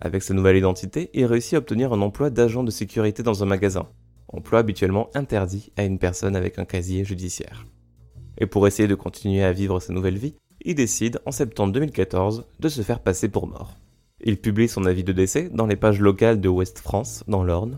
Avec 0.01 0.23
sa 0.23 0.33
nouvelle 0.33 0.57
identité, 0.57 1.11
il 1.13 1.25
réussit 1.25 1.53
à 1.53 1.57
obtenir 1.59 1.93
un 1.93 2.01
emploi 2.01 2.31
d'agent 2.31 2.63
de 2.63 2.71
sécurité 2.71 3.21
dans 3.21 3.43
un 3.43 3.45
magasin, 3.45 3.87
emploi 4.27 4.57
habituellement 4.57 5.11
interdit 5.13 5.71
à 5.77 5.83
une 5.83 5.99
personne 5.99 6.35
avec 6.35 6.57
un 6.57 6.65
casier 6.65 7.05
judiciaire. 7.05 7.67
Et 8.39 8.47
pour 8.47 8.65
essayer 8.65 8.87
de 8.87 8.95
continuer 8.95 9.43
à 9.43 9.53
vivre 9.53 9.79
sa 9.79 9.93
nouvelle 9.93 10.17
vie, 10.17 10.33
il 10.65 10.73
décide 10.73 11.19
en 11.27 11.31
septembre 11.31 11.73
2014 11.73 12.47
de 12.59 12.69
se 12.69 12.81
faire 12.81 13.01
passer 13.01 13.29
pour 13.29 13.45
mort. 13.45 13.75
Il 14.19 14.41
publie 14.41 14.67
son 14.67 14.85
avis 14.85 15.03
de 15.03 15.13
décès 15.13 15.51
dans 15.53 15.67
les 15.67 15.75
pages 15.75 16.01
locales 16.01 16.41
de 16.41 16.49
Ouest 16.49 16.79
France, 16.79 17.23
dans 17.27 17.43
l'Orne, 17.43 17.77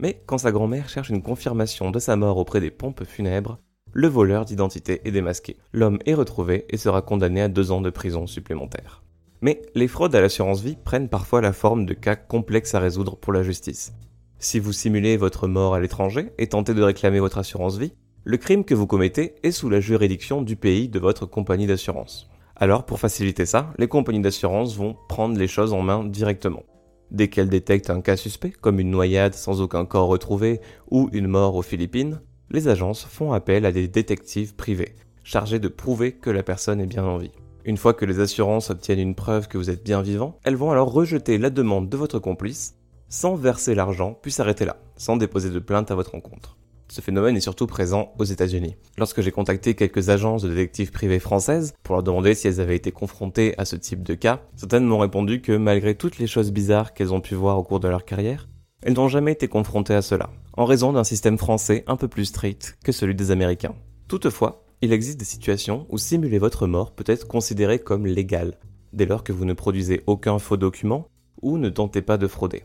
mais 0.00 0.22
quand 0.26 0.38
sa 0.38 0.50
grand-mère 0.50 0.88
cherche 0.88 1.10
une 1.10 1.22
confirmation 1.22 1.90
de 1.90 1.98
sa 1.98 2.16
mort 2.16 2.38
auprès 2.38 2.60
des 2.60 2.70
pompes 2.70 3.04
funèbres, 3.04 3.58
le 3.92 4.08
voleur 4.08 4.44
d'identité 4.44 5.00
est 5.04 5.10
démasqué. 5.10 5.56
L'homme 5.72 5.98
est 6.06 6.14
retrouvé 6.14 6.64
et 6.70 6.76
sera 6.76 7.02
condamné 7.02 7.42
à 7.42 7.48
deux 7.48 7.70
ans 7.70 7.80
de 7.80 7.90
prison 7.90 8.26
supplémentaire. 8.26 9.02
Mais 9.42 9.62
les 9.74 9.88
fraudes 9.88 10.14
à 10.14 10.20
l'assurance 10.20 10.62
vie 10.62 10.76
prennent 10.82 11.08
parfois 11.08 11.40
la 11.40 11.52
forme 11.52 11.86
de 11.86 11.94
cas 11.94 12.16
complexes 12.16 12.74
à 12.74 12.80
résoudre 12.80 13.16
pour 13.16 13.32
la 13.32 13.42
justice. 13.42 13.92
Si 14.38 14.58
vous 14.58 14.72
simulez 14.72 15.16
votre 15.16 15.48
mort 15.48 15.74
à 15.74 15.80
l'étranger 15.80 16.32
et 16.38 16.46
tentez 16.46 16.72
de 16.72 16.82
réclamer 16.82 17.20
votre 17.20 17.38
assurance 17.38 17.76
vie, 17.76 17.92
le 18.24 18.36
crime 18.36 18.64
que 18.64 18.74
vous 18.74 18.86
commettez 18.86 19.34
est 19.42 19.50
sous 19.50 19.68
la 19.68 19.80
juridiction 19.80 20.42
du 20.42 20.56
pays 20.56 20.88
de 20.88 20.98
votre 20.98 21.26
compagnie 21.26 21.66
d'assurance. 21.66 22.28
Alors, 22.56 22.84
pour 22.84 23.00
faciliter 23.00 23.46
ça, 23.46 23.72
les 23.78 23.88
compagnies 23.88 24.20
d'assurance 24.20 24.76
vont 24.76 24.96
prendre 25.08 25.38
les 25.38 25.48
choses 25.48 25.72
en 25.72 25.82
main 25.82 26.04
directement. 26.04 26.62
Dès 27.10 27.28
qu'elles 27.28 27.48
détectent 27.48 27.90
un 27.90 28.00
cas 28.00 28.16
suspect, 28.16 28.50
comme 28.50 28.80
une 28.80 28.90
noyade 28.90 29.34
sans 29.34 29.60
aucun 29.60 29.84
corps 29.84 30.08
retrouvé 30.08 30.60
ou 30.90 31.08
une 31.12 31.26
mort 31.26 31.56
aux 31.56 31.62
Philippines, 31.62 32.20
les 32.50 32.68
agences 32.68 33.04
font 33.04 33.32
appel 33.32 33.64
à 33.66 33.72
des 33.72 33.88
détectives 33.88 34.54
privés, 34.54 34.94
chargés 35.24 35.58
de 35.58 35.68
prouver 35.68 36.12
que 36.12 36.30
la 36.30 36.42
personne 36.42 36.80
est 36.80 36.86
bien 36.86 37.04
en 37.04 37.18
vie. 37.18 37.32
Une 37.64 37.76
fois 37.76 37.94
que 37.94 38.04
les 38.04 38.20
assurances 38.20 38.70
obtiennent 38.70 39.00
une 39.00 39.14
preuve 39.14 39.48
que 39.48 39.58
vous 39.58 39.70
êtes 39.70 39.84
bien 39.84 40.02
vivant, 40.02 40.38
elles 40.44 40.56
vont 40.56 40.70
alors 40.70 40.92
rejeter 40.92 41.36
la 41.36 41.50
demande 41.50 41.88
de 41.88 41.96
votre 41.96 42.18
complice 42.18 42.76
sans 43.08 43.34
verser 43.34 43.74
l'argent 43.74 44.18
puis 44.22 44.30
s'arrêter 44.30 44.64
là, 44.64 44.76
sans 44.96 45.16
déposer 45.16 45.50
de 45.50 45.58
plainte 45.58 45.90
à 45.90 45.96
votre 45.96 46.14
encontre. 46.14 46.56
Ce 46.90 47.00
phénomène 47.00 47.36
est 47.36 47.40
surtout 47.40 47.68
présent 47.68 48.12
aux 48.18 48.24
États-Unis. 48.24 48.74
Lorsque 48.98 49.20
j'ai 49.20 49.30
contacté 49.30 49.74
quelques 49.74 50.08
agences 50.08 50.42
de 50.42 50.48
détectives 50.48 50.90
privées 50.90 51.20
françaises 51.20 51.72
pour 51.84 51.94
leur 51.94 52.02
demander 52.02 52.34
si 52.34 52.48
elles 52.48 52.60
avaient 52.60 52.74
été 52.74 52.90
confrontées 52.90 53.54
à 53.58 53.64
ce 53.64 53.76
type 53.76 54.02
de 54.02 54.14
cas, 54.14 54.42
certaines 54.56 54.86
m'ont 54.86 54.98
répondu 54.98 55.40
que 55.40 55.52
malgré 55.56 55.94
toutes 55.94 56.18
les 56.18 56.26
choses 56.26 56.50
bizarres 56.50 56.92
qu'elles 56.92 57.14
ont 57.14 57.20
pu 57.20 57.36
voir 57.36 57.58
au 57.58 57.62
cours 57.62 57.78
de 57.78 57.86
leur 57.86 58.04
carrière, 58.04 58.48
elles 58.82 58.94
n'ont 58.94 59.06
jamais 59.06 59.32
été 59.32 59.46
confrontées 59.46 59.94
à 59.94 60.02
cela, 60.02 60.30
en 60.56 60.64
raison 60.64 60.92
d'un 60.92 61.04
système 61.04 61.38
français 61.38 61.84
un 61.86 61.96
peu 61.96 62.08
plus 62.08 62.24
strict 62.24 62.76
que 62.82 62.90
celui 62.90 63.14
des 63.14 63.30
Américains. 63.30 63.76
Toutefois, 64.08 64.64
il 64.82 64.92
existe 64.92 65.20
des 65.20 65.24
situations 65.24 65.86
où 65.90 65.98
simuler 65.98 66.38
votre 66.38 66.66
mort 66.66 66.90
peut 66.90 67.04
être 67.06 67.28
considéré 67.28 67.78
comme 67.78 68.06
légal, 68.06 68.58
dès 68.92 69.06
lors 69.06 69.22
que 69.22 69.32
vous 69.32 69.44
ne 69.44 69.52
produisez 69.52 70.02
aucun 70.08 70.40
faux 70.40 70.56
document 70.56 71.06
ou 71.40 71.56
ne 71.56 71.68
tentez 71.68 72.02
pas 72.02 72.18
de 72.18 72.26
frauder. 72.26 72.64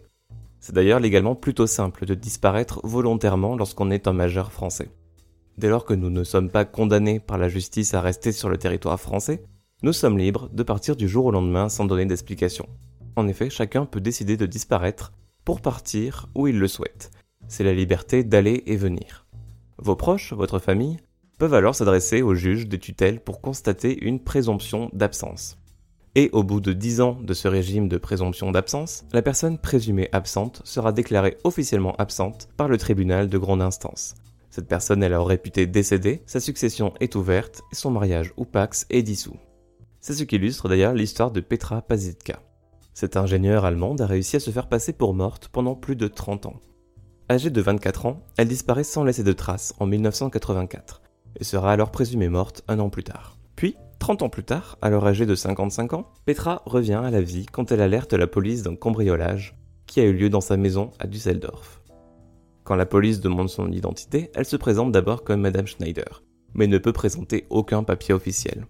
C'est 0.66 0.74
d'ailleurs 0.74 1.00
légalement 1.00 1.36
plutôt 1.36 1.68
simple 1.68 2.08
de 2.08 2.16
disparaître 2.16 2.82
volontairement 2.84 3.56
lorsqu'on 3.56 3.92
est 3.92 4.08
un 4.08 4.14
majeur 4.14 4.52
français. 4.52 4.90
Dès 5.60 5.70
lors 5.70 5.86
que 5.86 5.94
nous 5.94 6.10
ne 6.10 6.24
sommes 6.24 6.50
pas 6.50 6.66
condamnés 6.66 7.20
par 7.20 7.38
la 7.38 7.50
justice 7.50 7.94
à 7.94 8.02
rester 8.02 8.32
sur 8.32 8.50
le 8.50 8.58
territoire 8.58 9.00
français, 9.00 9.44
nous 9.84 9.94
sommes 9.94 10.18
libres 10.18 10.50
de 10.52 10.64
partir 10.64 10.96
du 10.96 11.08
jour 11.08 11.26
au 11.26 11.32
lendemain 11.32 11.70
sans 11.70 11.86
donner 11.86 12.08
d'explication. 12.08 12.68
En 13.16 13.28
effet, 13.28 13.52
chacun 13.52 13.86
peut 13.86 14.02
décider 14.02 14.38
de 14.38 14.48
disparaître 14.48 15.14
pour 15.44 15.62
partir 15.62 16.30
où 16.34 16.48
il 16.48 16.58
le 16.58 16.68
souhaite. 16.68 17.12
C'est 17.48 17.64
la 17.64 17.76
liberté 17.76 18.24
d'aller 18.24 18.64
et 18.66 18.76
venir. 18.76 19.28
Vos 19.78 19.96
proches, 19.96 20.34
votre 20.34 20.58
famille, 20.58 20.98
peuvent 21.38 21.54
alors 21.54 21.76
s'adresser 21.76 22.24
au 22.24 22.34
juge 22.34 22.68
des 22.68 22.80
tutelles 22.80 23.20
pour 23.20 23.40
constater 23.40 24.04
une 24.04 24.20
présomption 24.20 24.90
d'absence. 24.94 25.60
Et 26.18 26.30
au 26.32 26.44
bout 26.44 26.62
de 26.62 26.72
10 26.72 27.02
ans 27.02 27.18
de 27.22 27.34
ce 27.34 27.50
régime 27.50 27.90
de 27.90 27.98
présomption 27.98 28.52
d'absence, 28.52 29.04
la 29.12 29.22
personne 29.22 29.58
présumée 29.58 30.08
absente 30.14 30.62
sera 30.64 30.94
déclarée 30.94 31.38
officiellement 31.44 31.94
absente 31.98 32.48
par 32.56 32.70
le 32.70 32.78
tribunal 32.78 33.28
de 33.28 33.38
grande 33.38 33.62
instance. 33.62 34.16
Cette 34.50 34.70
personne 34.70 35.04
est 35.04 35.08
alors 35.08 35.28
réputée 35.28 35.68
décédée, 35.68 36.24
sa 36.26 36.40
succession 36.40 36.94
est 37.02 37.16
ouverte 37.16 37.64
et 37.74 37.76
son 37.76 37.92
mariage 37.92 38.32
ou 38.38 38.46
pax 38.46 38.86
est 38.90 39.04
dissous. 39.04 39.36
C'est 40.00 40.14
ce 40.14 40.24
qu'illustre 40.24 40.70
d'ailleurs 40.70 40.94
l'histoire 40.94 41.32
de 41.32 41.42
Petra 41.42 41.82
Pazitka. 41.82 42.40
Cette 42.94 43.18
ingénieure 43.18 43.66
allemande 43.66 44.00
a 44.00 44.06
réussi 44.06 44.38
à 44.38 44.40
se 44.40 44.52
faire 44.52 44.70
passer 44.70 44.94
pour 44.94 45.14
morte 45.14 45.50
pendant 45.50 45.76
plus 45.76 45.98
de 45.98 46.08
30 46.08 46.46
ans. 46.46 46.62
Âgée 47.30 47.50
de 47.50 47.60
24 47.60 48.06
ans, 48.06 48.24
elle 48.38 48.48
disparaît 48.48 48.86
sans 48.86 49.04
laisser 49.04 49.24
de 49.24 49.34
traces 49.34 49.74
en 49.80 49.86
1984 49.86 51.02
et 51.38 51.44
sera 51.44 51.74
alors 51.74 51.92
présumée 51.92 52.30
morte 52.30 52.64
un 52.70 52.80
an 52.80 52.90
plus 52.90 53.04
tard. 53.04 53.38
Puis, 53.58 53.76
30 54.06 54.22
ans 54.22 54.30
plus 54.30 54.44
tard, 54.44 54.78
alors 54.84 55.08
âgée 55.08 55.26
de 55.26 55.34
55 55.34 55.94
ans, 55.94 56.06
Petra 56.26 56.62
revient 56.68 57.02
à 57.04 57.10
la 57.10 57.24
vie 57.24 57.48
quand 57.48 57.72
elle 57.72 57.82
alerte 57.82 58.14
la 58.14 58.28
police 58.28 58.62
d'un 58.62 58.76
cambriolage 58.76 59.58
qui 59.88 60.00
a 60.00 60.04
eu 60.04 60.14
lieu 60.14 60.30
dans 60.30 60.42
sa 60.42 60.58
maison 60.58 60.92
à 61.00 61.08
Düsseldorf. 61.08 61.82
Quand 62.66 62.76
la 62.76 62.86
police 62.86 63.20
demande 63.20 63.50
son 63.50 63.72
identité, 63.72 64.30
elle 64.36 64.46
se 64.46 64.58
présente 64.58 64.92
d'abord 64.92 65.24
comme 65.24 65.42
Madame 65.42 65.66
Schneider, 65.66 66.22
mais 66.54 66.68
ne 66.68 66.78
peut 66.78 66.94
présenter 66.94 67.48
aucun 67.50 67.82
papier 67.82 68.14
officiel. 68.14 68.68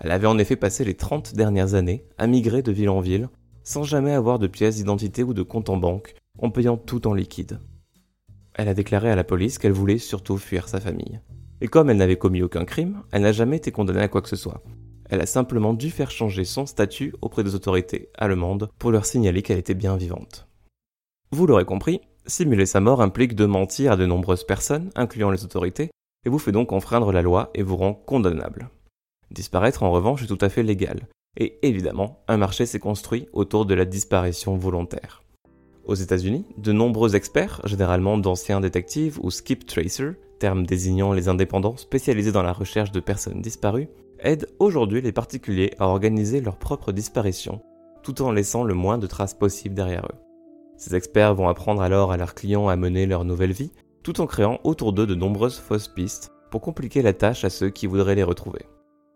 Elle 0.00 0.10
avait 0.10 0.26
en 0.26 0.38
effet 0.38 0.56
passé 0.56 0.86
les 0.86 0.94
30 0.94 1.34
dernières 1.34 1.74
années 1.74 2.06
à 2.16 2.26
migrer 2.26 2.62
de 2.62 2.72
ville 2.72 2.88
en 2.88 3.00
ville, 3.00 3.28
sans 3.64 3.82
jamais 3.82 4.14
avoir 4.14 4.38
de 4.38 4.46
pièces 4.46 4.76
d'identité 4.76 5.22
ou 5.22 5.34
de 5.34 5.42
compte 5.42 5.68
en 5.68 5.76
banque, 5.76 6.14
en 6.38 6.48
payant 6.48 6.78
tout 6.78 7.06
en 7.06 7.12
liquide. 7.12 7.60
Elle 8.54 8.68
a 8.68 8.74
déclaré 8.74 9.10
à 9.10 9.16
la 9.16 9.24
police 9.24 9.58
qu'elle 9.58 9.72
voulait 9.72 9.98
surtout 9.98 10.38
fuir 10.38 10.66
sa 10.66 10.80
famille. 10.80 11.20
Et 11.60 11.68
comme 11.68 11.90
elle 11.90 11.96
n'avait 11.96 12.16
commis 12.16 12.42
aucun 12.42 12.64
crime, 12.64 13.02
elle 13.10 13.22
n'a 13.22 13.32
jamais 13.32 13.56
été 13.56 13.72
condamnée 13.72 14.02
à 14.02 14.08
quoi 14.08 14.22
que 14.22 14.28
ce 14.28 14.36
soit. 14.36 14.62
Elle 15.10 15.20
a 15.20 15.26
simplement 15.26 15.74
dû 15.74 15.90
faire 15.90 16.10
changer 16.10 16.44
son 16.44 16.66
statut 16.66 17.14
auprès 17.22 17.42
des 17.42 17.54
autorités 17.54 18.10
allemandes 18.16 18.68
pour 18.78 18.90
leur 18.90 19.06
signaler 19.06 19.42
qu'elle 19.42 19.58
était 19.58 19.74
bien 19.74 19.96
vivante. 19.96 20.46
Vous 21.30 21.46
l'aurez 21.46 21.64
compris, 21.64 22.00
simuler 22.26 22.66
sa 22.66 22.80
mort 22.80 23.00
implique 23.00 23.34
de 23.34 23.46
mentir 23.46 23.92
à 23.92 23.96
de 23.96 24.06
nombreuses 24.06 24.44
personnes, 24.44 24.90
incluant 24.94 25.30
les 25.30 25.44
autorités, 25.44 25.90
et 26.26 26.28
vous 26.28 26.38
fait 26.38 26.52
donc 26.52 26.72
enfreindre 26.72 27.12
la 27.12 27.22
loi 27.22 27.50
et 27.54 27.62
vous 27.62 27.76
rend 27.76 27.94
condamnable. 27.94 28.70
Disparaître 29.30 29.82
en 29.82 29.90
revanche 29.90 30.22
est 30.22 30.26
tout 30.26 30.38
à 30.40 30.48
fait 30.48 30.62
légal, 30.62 31.08
et 31.36 31.58
évidemment, 31.66 32.24
un 32.28 32.36
marché 32.36 32.66
s'est 32.66 32.78
construit 32.78 33.28
autour 33.32 33.66
de 33.66 33.74
la 33.74 33.84
disparition 33.84 34.56
volontaire. 34.56 35.22
Aux 35.88 35.94
États-Unis, 35.94 36.44
de 36.58 36.72
nombreux 36.72 37.16
experts, 37.16 37.62
généralement 37.64 38.18
d'anciens 38.18 38.60
détectives 38.60 39.18
ou 39.22 39.30
skip 39.30 39.64
tracers, 39.64 40.16
terme 40.38 40.66
désignant 40.66 41.14
les 41.14 41.28
indépendants 41.28 41.78
spécialisés 41.78 42.30
dans 42.30 42.42
la 42.42 42.52
recherche 42.52 42.92
de 42.92 43.00
personnes 43.00 43.40
disparues, 43.40 43.88
aident 44.20 44.48
aujourd'hui 44.58 45.00
les 45.00 45.12
particuliers 45.12 45.72
à 45.78 45.86
organiser 45.86 46.42
leur 46.42 46.58
propre 46.58 46.92
disparition, 46.92 47.62
tout 48.02 48.20
en 48.20 48.32
laissant 48.32 48.64
le 48.64 48.74
moins 48.74 48.98
de 48.98 49.06
traces 49.06 49.32
possibles 49.32 49.74
derrière 49.74 50.04
eux. 50.04 50.18
Ces 50.76 50.94
experts 50.94 51.34
vont 51.34 51.48
apprendre 51.48 51.80
alors 51.80 52.12
à 52.12 52.18
leurs 52.18 52.34
clients 52.34 52.68
à 52.68 52.76
mener 52.76 53.06
leur 53.06 53.24
nouvelle 53.24 53.52
vie, 53.52 53.72
tout 54.02 54.20
en 54.20 54.26
créant 54.26 54.60
autour 54.64 54.92
d'eux 54.92 55.06
de 55.06 55.14
nombreuses 55.14 55.58
fausses 55.58 55.88
pistes 55.88 56.32
pour 56.50 56.60
compliquer 56.60 57.00
la 57.00 57.14
tâche 57.14 57.44
à 57.44 57.50
ceux 57.50 57.70
qui 57.70 57.86
voudraient 57.86 58.14
les 58.14 58.22
retrouver. 58.22 58.66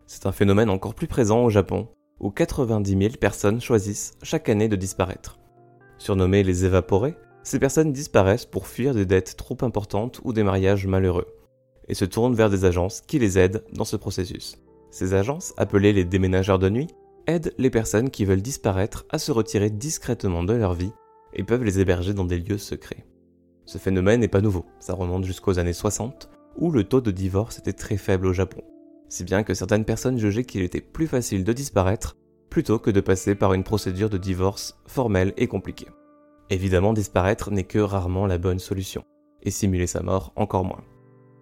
C'est 0.07 0.25
un 0.25 0.31
phénomène 0.31 0.71
encore 0.71 0.95
plus 0.95 1.07
présent 1.07 1.43
au 1.43 1.51
Japon, 1.51 1.87
où 2.19 2.31
90 2.31 2.97
000 2.97 3.13
personnes 3.21 3.61
choisissent 3.61 4.13
chaque 4.23 4.49
année 4.49 4.67
de 4.67 4.75
disparaître. 4.75 5.37
Surnommés 6.03 6.43
les 6.43 6.65
évaporés, 6.65 7.15
ces 7.43 7.59
personnes 7.59 7.93
disparaissent 7.93 8.45
pour 8.45 8.67
fuir 8.67 8.93
des 8.93 9.05
dettes 9.05 9.37
trop 9.37 9.55
importantes 9.61 10.19
ou 10.25 10.33
des 10.33 10.43
mariages 10.43 10.85
malheureux, 10.85 11.27
et 11.87 11.93
se 11.93 12.03
tournent 12.03 12.35
vers 12.35 12.49
des 12.49 12.65
agences 12.65 12.99
qui 12.99 13.19
les 13.19 13.39
aident 13.39 13.63
dans 13.71 13.85
ce 13.85 13.95
processus. 13.95 14.57
Ces 14.91 15.13
agences, 15.13 15.53
appelées 15.55 15.93
les 15.93 16.03
déménageurs 16.03 16.59
de 16.59 16.67
nuit, 16.67 16.89
aident 17.25 17.53
les 17.57 17.69
personnes 17.69 18.09
qui 18.09 18.25
veulent 18.25 18.41
disparaître 18.41 19.05
à 19.11 19.17
se 19.17 19.31
retirer 19.31 19.69
discrètement 19.69 20.43
de 20.43 20.51
leur 20.51 20.73
vie 20.73 20.91
et 21.31 21.45
peuvent 21.45 21.63
les 21.63 21.79
héberger 21.79 22.13
dans 22.13 22.25
des 22.25 22.37
lieux 22.37 22.57
secrets. 22.57 23.05
Ce 23.63 23.77
phénomène 23.77 24.19
n'est 24.19 24.27
pas 24.27 24.41
nouveau, 24.41 24.65
ça 24.81 24.95
remonte 24.95 25.23
jusqu'aux 25.23 25.57
années 25.57 25.71
60, 25.71 26.29
où 26.57 26.69
le 26.69 26.83
taux 26.83 26.99
de 26.99 27.11
divorce 27.11 27.59
était 27.59 27.71
très 27.71 27.95
faible 27.95 28.27
au 28.27 28.33
Japon, 28.33 28.61
si 29.07 29.23
bien 29.23 29.43
que 29.43 29.53
certaines 29.53 29.85
personnes 29.85 30.19
jugeaient 30.19 30.43
qu'il 30.43 30.63
était 30.63 30.81
plus 30.81 31.07
facile 31.07 31.45
de 31.45 31.53
disparaître 31.53 32.17
plutôt 32.53 32.77
que 32.77 32.91
de 32.91 33.01
passer 33.01 33.33
par 33.33 33.55
une 33.55 33.63
procédure 33.63 34.11
de 34.11 34.19
divorce 34.19 34.77
formelle 34.85 35.33
et 35.37 35.47
compliquée. 35.47 35.87
Évidemment, 36.51 36.93
disparaître 36.93 37.49
n'est 37.49 37.63
que 37.63 37.79
rarement 37.79 38.27
la 38.27 38.37
bonne 38.37 38.59
solution, 38.59 39.03
et 39.41 39.49
simuler 39.49 39.87
sa 39.87 40.03
mort 40.03 40.33
encore 40.35 40.63
moins. 40.63 40.83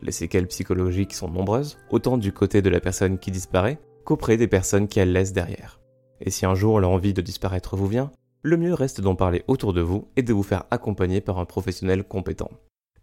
Les 0.02 0.14
séquelles 0.14 0.48
psychologiques 0.48 1.14
sont 1.14 1.28
nombreuses, 1.28 1.78
autant 1.90 2.18
du 2.18 2.32
côté 2.32 2.62
de 2.62 2.70
la 2.70 2.80
personne 2.80 3.20
qui 3.20 3.30
disparaît 3.30 3.78
qu'auprès 4.06 4.38
des 4.38 4.48
personnes 4.48 4.88
qui 4.88 5.02
elle 5.02 5.12
laisse 5.12 5.34
derrière. 5.34 5.82
Et 6.22 6.30
si 6.30 6.46
un 6.46 6.56
jour 6.56 6.80
l'envie 6.80 7.14
de 7.14 7.22
disparaître 7.22 7.76
vous 7.76 7.88
vient, 7.88 8.10
le 8.42 8.56
mieux 8.56 8.74
reste 8.74 9.02
d'en 9.02 9.16
parler 9.16 9.44
autour 9.50 9.74
de 9.74 9.82
vous 9.82 10.08
et 10.16 10.24
de 10.24 10.32
vous 10.32 10.44
faire 10.44 10.64
accompagner 10.72 11.20
par 11.20 11.40
un 11.40 11.46
professionnel 11.46 12.06
compétent. 12.06 12.52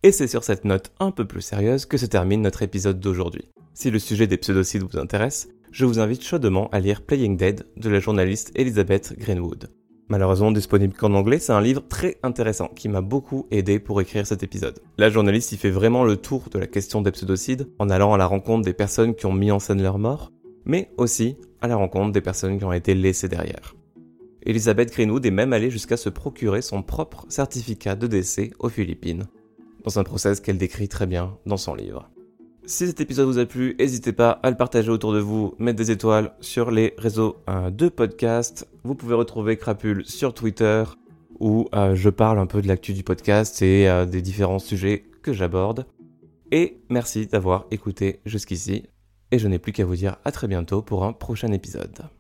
Et 0.02 0.12
c'est 0.12 0.28
sur 0.28 0.44
cette 0.44 0.64
note 0.64 0.92
un 0.98 1.10
peu 1.10 1.26
plus 1.26 1.42
sérieuse 1.42 1.84
que 1.84 1.98
se 1.98 2.06
termine 2.06 2.40
notre 2.40 2.62
épisode 2.62 3.00
d'aujourd'hui. 3.00 3.50
Si 3.74 3.90
le 3.90 3.98
sujet 3.98 4.26
des 4.26 4.38
pseudocides 4.38 4.82
vous 4.82 4.98
intéresse, 4.98 5.50
je 5.70 5.84
vous 5.84 5.98
invite 5.98 6.22
chaudement 6.22 6.68
à 6.70 6.80
lire 6.80 7.02
Playing 7.02 7.36
Dead 7.36 7.66
de 7.76 7.90
la 7.90 8.00
journaliste 8.00 8.52
Elizabeth 8.54 9.14
Greenwood. 9.18 9.70
Malheureusement 10.08 10.50
disponible 10.50 10.94
qu'en 10.94 11.12
anglais, 11.12 11.38
c'est 11.38 11.52
un 11.52 11.60
livre 11.60 11.82
très 11.86 12.16
intéressant 12.22 12.68
qui 12.68 12.88
m'a 12.88 13.02
beaucoup 13.02 13.46
aidé 13.50 13.78
pour 13.78 14.00
écrire 14.00 14.26
cet 14.26 14.42
épisode. 14.42 14.80
La 14.96 15.10
journaliste 15.10 15.52
y 15.52 15.58
fait 15.58 15.70
vraiment 15.70 16.04
le 16.04 16.16
tour 16.16 16.48
de 16.50 16.58
la 16.58 16.66
question 16.66 17.02
des 17.02 17.10
pseudocides 17.10 17.68
en 17.78 17.90
allant 17.90 18.14
à 18.14 18.16
la 18.16 18.26
rencontre 18.26 18.64
des 18.64 18.72
personnes 18.72 19.14
qui 19.14 19.26
ont 19.26 19.34
mis 19.34 19.50
en 19.50 19.58
scène 19.58 19.82
leur 19.82 19.98
mort, 19.98 20.32
mais 20.64 20.90
aussi 20.96 21.36
à 21.60 21.68
la 21.68 21.76
rencontre 21.76 22.12
des 22.12 22.22
personnes 22.22 22.58
qui 22.58 22.64
ont 22.64 22.72
été 22.72 22.94
laissées 22.94 23.28
derrière. 23.28 23.74
Elizabeth 24.44 24.92
Greenwood 24.92 25.26
est 25.26 25.30
même 25.30 25.52
allée 25.52 25.70
jusqu'à 25.70 25.98
se 25.98 26.08
procurer 26.08 26.62
son 26.62 26.82
propre 26.82 27.26
certificat 27.28 27.96
de 27.96 28.06
décès 28.06 28.52
aux 28.60 28.70
Philippines, 28.70 29.26
dans 29.84 29.98
un 29.98 30.04
process 30.04 30.40
qu'elle 30.40 30.58
décrit 30.58 30.88
très 30.88 31.06
bien 31.06 31.36
dans 31.44 31.58
son 31.58 31.74
livre. 31.74 32.08
Si 32.68 32.86
cet 32.86 33.00
épisode 33.00 33.28
vous 33.28 33.38
a 33.38 33.46
plu, 33.46 33.74
n'hésitez 33.78 34.12
pas 34.12 34.32
à 34.42 34.50
le 34.50 34.56
partager 34.56 34.90
autour 34.90 35.14
de 35.14 35.20
vous, 35.20 35.54
mettre 35.58 35.78
des 35.78 35.90
étoiles 35.90 36.34
sur 36.42 36.70
les 36.70 36.92
réseaux 36.98 37.38
euh, 37.48 37.70
de 37.70 37.88
podcast. 37.88 38.68
Vous 38.84 38.94
pouvez 38.94 39.14
retrouver 39.14 39.56
Crapule 39.56 40.04
sur 40.04 40.34
Twitter 40.34 40.84
où 41.40 41.66
euh, 41.74 41.94
je 41.94 42.10
parle 42.10 42.38
un 42.38 42.44
peu 42.44 42.60
de 42.60 42.68
l'actu 42.68 42.92
du 42.92 43.02
podcast 43.02 43.62
et 43.62 43.88
euh, 43.88 44.04
des 44.04 44.20
différents 44.20 44.58
sujets 44.58 45.06
que 45.22 45.32
j'aborde. 45.32 45.86
Et 46.52 46.82
merci 46.90 47.26
d'avoir 47.26 47.64
écouté 47.70 48.20
jusqu'ici. 48.26 48.84
Et 49.30 49.38
je 49.38 49.48
n'ai 49.48 49.58
plus 49.58 49.72
qu'à 49.72 49.86
vous 49.86 49.96
dire 49.96 50.18
à 50.26 50.30
très 50.30 50.46
bientôt 50.46 50.82
pour 50.82 51.06
un 51.06 51.14
prochain 51.14 51.50
épisode. 51.52 52.10